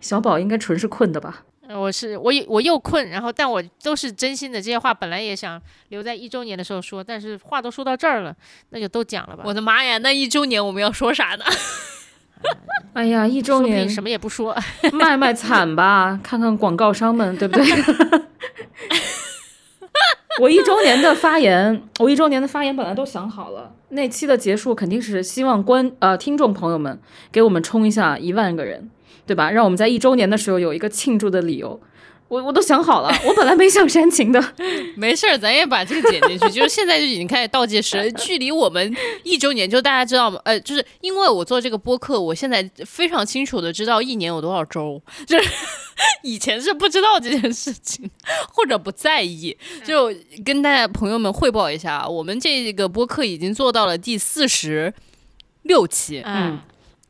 [0.00, 1.44] 小宝应该纯是困的吧？
[1.68, 4.60] 我是我我又困，然后但我都是真心的。
[4.60, 8.34] 这些话本来也想留在一周年的时候说，但是话都说到这儿了，
[8.70, 9.42] 那就都讲了吧。
[9.46, 11.44] 我的妈呀，那一周年我们要说啥呢？
[12.92, 14.56] 哎呀，一周年什么也不说，
[14.92, 17.66] 卖卖惨吧，看看广告商们对不对？
[20.40, 27.00] 我一周年的发言，我一周年的发言本来都想好了，那期的结束肯定是希望观呃听众朋友们
[27.32, 28.90] 给我们冲一下一万个人。
[29.26, 29.50] 对吧？
[29.50, 31.80] 让我们在一周年的时候有一个庆祝的理由，
[32.28, 33.12] 我我都想好了。
[33.26, 34.54] 我本来没想煽情的，
[34.96, 36.50] 没事儿，咱也把这个剪进去。
[36.50, 40.40] 就是现在就已经开始倒计时， 距离我们一周年，就大家知道吗？
[40.44, 45.50] 呃，就是因为我做这个播客，我现在非常清楚的知道一年有多少周，就是
[46.22, 48.08] 以前是不知道这件事情，
[48.52, 49.56] 或者不在意。
[49.84, 50.12] 就
[50.44, 54.92] 跟大家朋友们汇报一下，我们这个播客已经做到了第四十
[55.62, 56.58] 六期，嗯。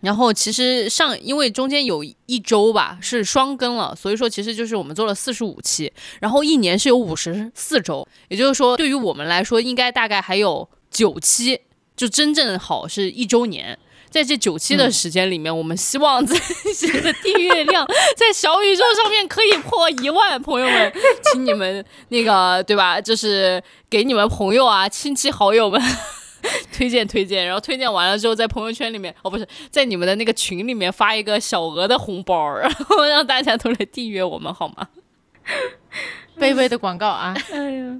[0.07, 11.61] 然后其实上，因为中间有一周吧是双更了，所以说其实就是我们做了四十五期，然后一年是有五十四周，也就是说对于我们来说，应该大概还有九期，
[11.97, 13.77] 就真正好是一周年。
[14.09, 16.39] 在这九期的时间里面，我们希望自
[16.73, 17.85] 己的订阅量
[18.17, 20.93] 在小宇宙上面可以破一万，朋友们，
[21.25, 23.01] 请你们那个对吧？
[23.01, 25.83] 就是给你们朋友啊、亲戚好友们。
[26.73, 34.89] 推荐推荐，然后推荐完了之后，在朋友圈里面哦，不是在你们的那个群里面发一个小额的红包， 然后让大家都来订阅我们，好吗？
[36.39, 37.35] 卑微的广告啊！
[37.51, 37.99] 哎呀，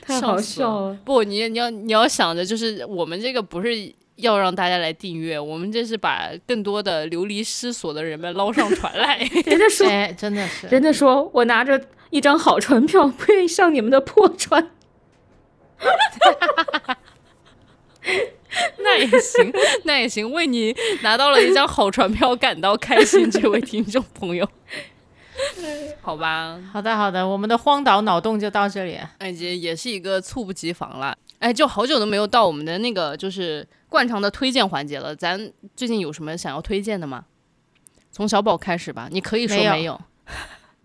[0.00, 0.98] 太好笑了！
[1.04, 9.18] 不，你你要你要想着，就是我们这个不是要让大家来订阅，我们这是把更多的流离失所的人们捞上船来。
[9.44, 9.86] 人家说，
[10.16, 11.78] 真的是，人家说我拿着
[12.08, 14.70] 一张好船票，不愿意上你们的破船。
[18.78, 19.52] 那也行，
[19.84, 24.48] 那也行，为你拿到了一张好船票感到开心，这位听众朋友。
[26.00, 28.98] 好吧，好的，好的，我们的荒岛脑洞就到这里。
[29.18, 31.16] 哎，这也是一个猝不及防了。
[31.40, 35.14] 哎，就好久都没有到我们的那个就是惯常的推荐环节了。
[35.16, 37.24] 咱最近有什么想要推荐的吗？
[38.12, 40.00] 从小宝开始吧，你可以说没有，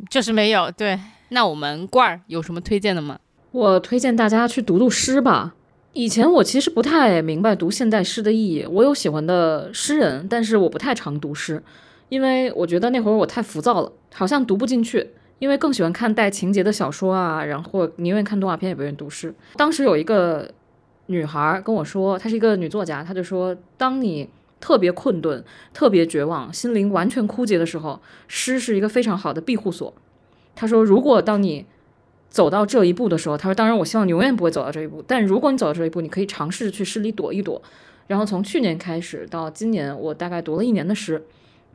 [0.10, 0.72] 就是没有。
[0.72, 1.00] 对，
[1.30, 3.20] 那我们罐儿有什么推荐的吗？
[3.52, 5.54] 我推荐大家去读读诗吧。
[5.94, 8.66] 以前我其实不太明白读现代诗的意义。
[8.70, 11.62] 我有喜欢的诗人，但是我不太常读诗，
[12.10, 15.10] 因为我觉得那会儿我太浮躁了，好像读不进去。
[15.40, 19.34] 因为更喜欢看带情节的小说啊，然后宁愿看动画片也不愿意读诗。
[19.56, 20.52] 当时有一个
[21.06, 24.30] 女孩跟我说，她是一个女作家，她就说，当你
[24.60, 25.42] 特别困顿、
[25.74, 29.94] 特别绝望、心灵完全枯竭的时候，诗是一个非常好的庇护所。
[30.56, 31.66] 她说，如果当你
[32.30, 35.04] 走到这一步的时候，他说：“当然，我希望你永远不会走到这一步。
[35.08, 37.62] 但如果你走到这一步，你可以尝试去诗里躲一躲。
[38.08, 41.24] 然后从去年开始到今年，我大概读了一年的诗，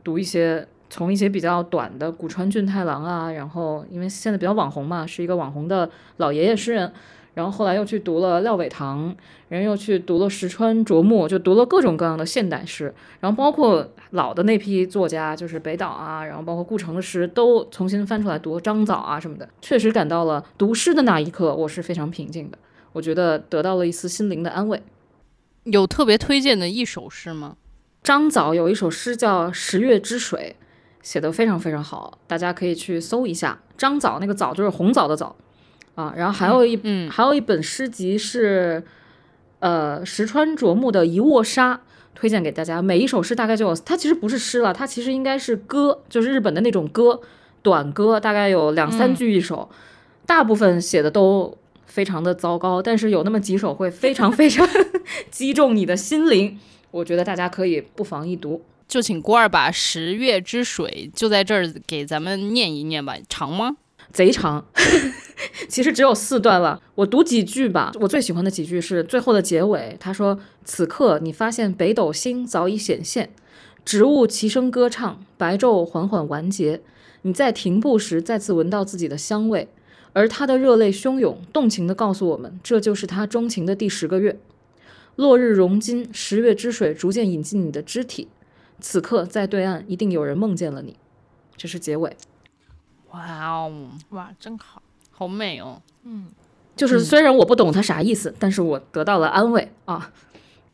[0.03, 6.91] 读一些从一些比较短的古川俊太郎啊，然后因为现在比较网红嘛，是一个网红的老爷爷诗人。”
[7.35, 9.15] 然后后来又去读了廖伟棠，
[9.49, 22.57] 然后又去读了石川卓木，就读了各种各样的现代诗，然后包括老的那批作家，就是北岛啊，然后包括顾城的诗都重新翻出来读，张枣啊什么的，确实感到了读诗的那一刻，我是非常平静的，
[22.93, 24.81] 我觉得得到了一丝心灵的安慰。
[25.65, 27.57] 有特别推荐的一首诗吗？
[28.01, 30.55] 张枣有一首诗叫《十月之水》，
[31.01, 33.59] 写得非常非常好，大家可以去搜一下。
[33.75, 35.35] 张枣那个枣就是红枣的枣。
[35.95, 38.83] 啊，然后还有一，嗯，还有一本诗集是，
[39.59, 41.73] 呃，石川啄木的《一握沙》，
[42.13, 42.81] 推荐给大家。
[42.81, 47.21] 每一首诗大概就有，它其实不是诗了，它其实应该是歌，就是日本的那种歌，
[47.61, 49.69] 短歌，大概有两三句一首。
[50.25, 54.67] 大部分写的都非常的糟糕，但是有那么几首会非常非常
[55.31, 56.59] 击中你的心灵。
[56.91, 58.63] 我觉得大家可以不妨一读。
[58.87, 63.77] 就请郭二把《十月之水》就在这儿给咱们念一念吧，长吗？
[64.11, 64.65] 贼长，
[65.69, 66.81] 其实只有四段了。
[66.95, 67.91] 我读几句吧。
[67.99, 69.95] 我最喜欢的几句是最后的结尾。
[69.99, 73.29] 他说：“此刻你发现北斗星早已显现，
[73.83, 76.81] 植物齐声歌唱，白昼缓缓完结。
[77.23, 79.67] 你在停步时再次闻到自己的香味，
[80.13, 84.39] 而他的热泪汹涌，动情地告诉我们，这就是他钟情的第十个月。
[85.15, 88.27] 落日融金，十月之水逐渐引进你的肢体。
[88.79, 90.97] 此刻在对岸，一定有人梦见了你。”
[91.57, 92.15] 这是结尾。
[93.11, 93.71] 哇哦，
[94.09, 94.81] 哇，真好，
[95.17, 95.81] 好美哦。
[96.03, 96.27] 嗯，
[96.75, 100.11] 就是虽然我不懂它啥意思，但是我得到了安慰啊。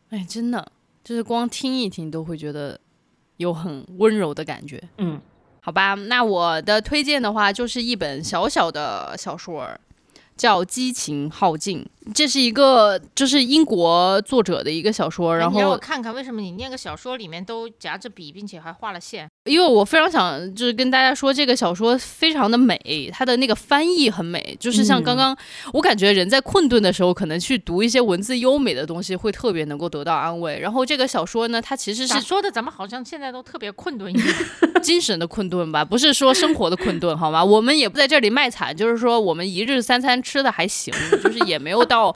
[0.09, 0.71] 哎，真的，
[1.03, 2.79] 就是光听一听都会觉得
[3.37, 4.81] 有很温柔的感觉。
[4.97, 5.21] 嗯，
[5.61, 9.69] 好吧，那我的推荐的话就是一本小小的小说。
[10.37, 15.37] 叫《激情耗尽》，这是一个就是英国作者的一个小说。
[15.37, 19.29] 然后让我看看为什么你念个小说里面都夹着笔，并且还画了线。
[19.45, 24.55] 因为我非常想就是跟大家说，这个小说非常的美，它的那个翻译很美。
[24.59, 25.35] 就是像刚刚
[25.73, 30.59] 我感觉人在困顿的时候，可能去读一些文字优美的东西，会特别能够得到安慰。
[30.59, 34.27] 然后这个小说呢，它其实是说的，咱们好像现在都特别困顿一样，
[34.81, 37.43] 精神的困顿吧，不是说生活的困顿，好吗？
[37.43, 40.21] 我们也不在这里卖惨，就是说我们一日三餐。
[40.23, 40.93] 吃的还行，
[41.23, 42.15] 就是也没有到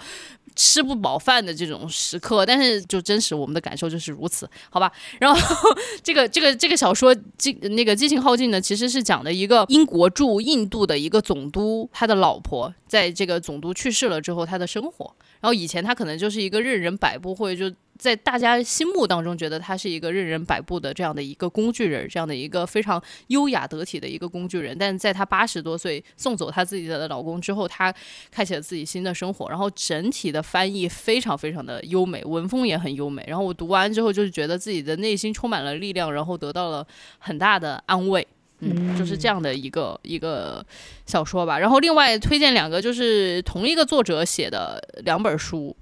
[0.56, 4.92] 吃不饱饭的这种时刻，但是就真实我们的感受就是如此，好吧？
[5.20, 5.70] 然后
[6.02, 15.16] 这个这个这个小说《激那个激情耗尽》呢，其实是讲的一个英国驻印度的一个总督，他的老婆在这个总督去世了之后，他的生活。
[15.42, 24.78] 然后以前他可能就是一个任人摆布，或者就在大家心目当中觉得他是一个任人摆布的这样的一个工具人，这样的一个非常优雅得体的一个工具人。
[24.78, 27.94] 但是在他八十多岁送走他自己的老公之后，他
[28.30, 29.50] 开启了自己新的生活。
[29.50, 33.24] 然后整体的翻译非常非常的优美，文风也很优美。
[33.28, 36.86] 然后我读完之后就是觉得自己的内心充满了力量，然后得到了
[37.20, 38.28] 很大的安慰。
[38.60, 40.66] 嗯，就是这样的一个一个
[41.06, 41.60] 小说吧。
[41.60, 45.76] 然后另外推荐两个，就是同一个作者写的两本书。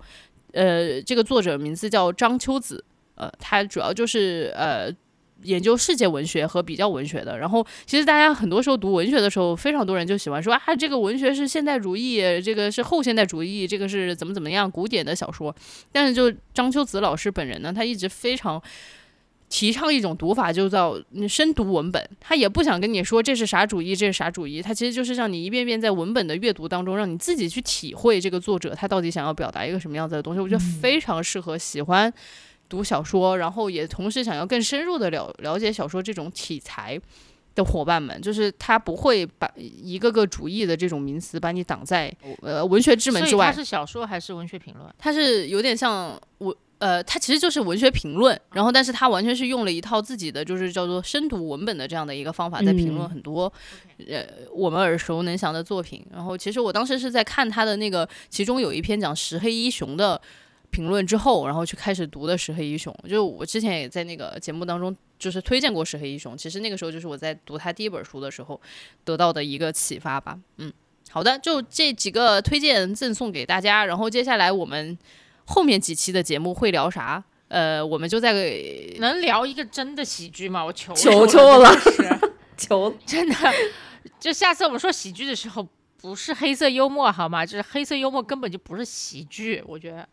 [0.53, 2.83] 呃，这个作者名字叫张秋子，
[3.15, 4.89] 呃，他主要就是呃
[5.43, 7.37] 研究世界文学和比较文学的。
[7.37, 15.53] 然后其实大家很多时候读文学的时候，非常多人就喜欢说啊，这个文学是现代主义，这个是后现代主义，这个是怎么怎么样古典的小说。
[15.91, 18.61] 但是就张秋子老师本人呢，他一直非常。
[19.53, 20.99] 提倡一种读法，就叫
[21.29, 22.03] 深读文本。
[22.19, 24.63] 他也不想跟你说这是啥主义，这是啥主义。
[24.63, 30.39] 他其实就是让你一遍遍在文本的阅读当中，让你自己去体会这个作者他到底想要表达一个什么样子的东西。
[30.39, 32.11] 我觉得非常适合喜欢
[32.67, 36.99] 读小说，然后也同时想要更深入的了了解小说这种题材
[37.53, 38.19] 的伙伴们。
[38.19, 42.11] 就是他不会把一个个主义的这种名词把你挡在
[42.41, 43.53] 呃文学之门之外。
[43.53, 44.91] 是小说还是文学评论？
[44.97, 46.57] 它是有点像我。
[46.83, 53.43] 呃，它其实就是文学评论，然后但是它完全是用了一套自己的，就是叫做深读文本的这样的一个方法，在评论很多
[54.05, 56.05] 呃我们耳熟能详的作品。
[56.11, 60.21] 然后其实我当时是在看他的那个，其中有一篇讲石黑一雄的
[60.71, 62.93] 评论之后，然后去开始读的石黑一雄。
[63.07, 68.59] 就我之前也在那个节目当中就是推荐过石黑一雄，其实那个时候就是我在读他第一本书的时候
[69.05, 70.37] 得到的一个启发吧。
[70.57, 70.69] 嗯，
[71.11, 74.97] 好的，就这几个推荐赠送给大家，然后接下来我们。
[75.45, 77.23] 后面几期的节目会聊啥？
[77.49, 78.33] 呃，我们就在
[78.97, 80.65] 能聊一个真的喜剧吗？
[80.65, 81.69] 我求求求了，
[82.57, 83.35] 求真的。
[84.19, 85.67] 就下次我们说喜剧的时候，
[86.01, 87.45] 不是黑色幽默好吗？
[87.45, 90.07] 就是黑色幽默根本就不是喜剧，我觉得。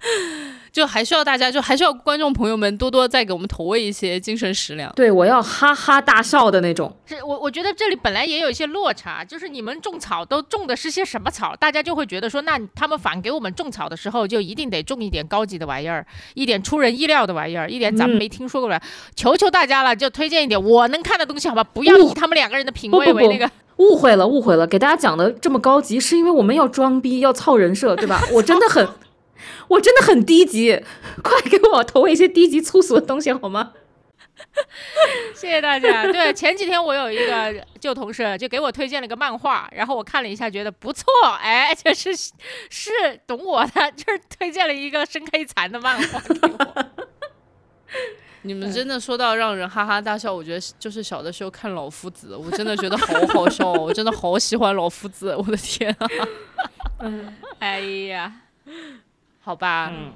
[0.72, 4.92] 就还需要大家，就还需要观众朋友们多多再给我们投喂一些精神食粮。
[4.94, 6.94] 对我要哈哈大笑的那种。
[7.06, 11.56] 是我我觉得这里本来也有一些落差，就是你们种草都种的是些什么草？
[11.56, 18.80] 大家就会觉得说，那他们反给我们种草的时候，就一定得种一点高级的玩意儿，一点出人意料的玩意儿，一点咱们没听说过的。
[19.14, 21.64] 求求大家了，就推荐一点我能看的东西，好吧？
[21.64, 23.50] 不要以他们两个人的品味为那个。
[23.76, 28.22] 误会了，误会了，给大家讲的这么高级，是因为我们要装逼，要操人设，对吧？
[28.32, 28.86] 我真的很。
[29.68, 30.82] 我真的很低级，
[31.22, 33.72] 快给我投一些低级粗俗的东西好吗？
[35.34, 36.04] 谢谢大家。
[36.12, 41.04] 对，前几天我有一个旧同事就给我推荐了个漫画，然后我看了一下，觉得不错，
[41.40, 42.14] 哎，就是
[42.68, 42.90] 是
[43.26, 46.86] 懂我的，就是推荐了一个深黑残的漫画给我。
[48.42, 56.06] 你们真的说到让人哈哈大笑，我觉得就是小的时候看老夫子，我真的觉得好好笑，我真的好喜欢老夫子，我的天啊！
[57.00, 58.32] 嗯，哎呀。
[59.46, 60.12] 好吧，嗯，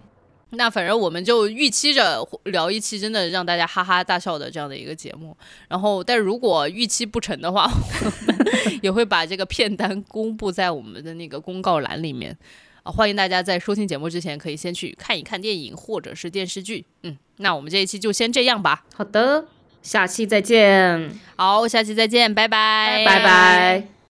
[0.50, 5.36] 那反正我们就预期着聊一期真的让大家哈哈大笑的这样的一个节目。
[5.68, 7.70] 然后，但如果预期不成的话，
[8.02, 12.36] 我们也会把这个片单公布在我们的那个公告栏里面
[12.82, 12.90] 啊。
[12.90, 16.84] 欢迎大家在收听节目之前，可以先去看一看电影或者是电视剧。
[17.04, 18.84] 嗯，那我们这一期就先这样吧。
[18.96, 19.44] 好的，
[19.80, 21.08] 下期再见。
[21.36, 23.90] 好，下期再见，拜拜，拜拜。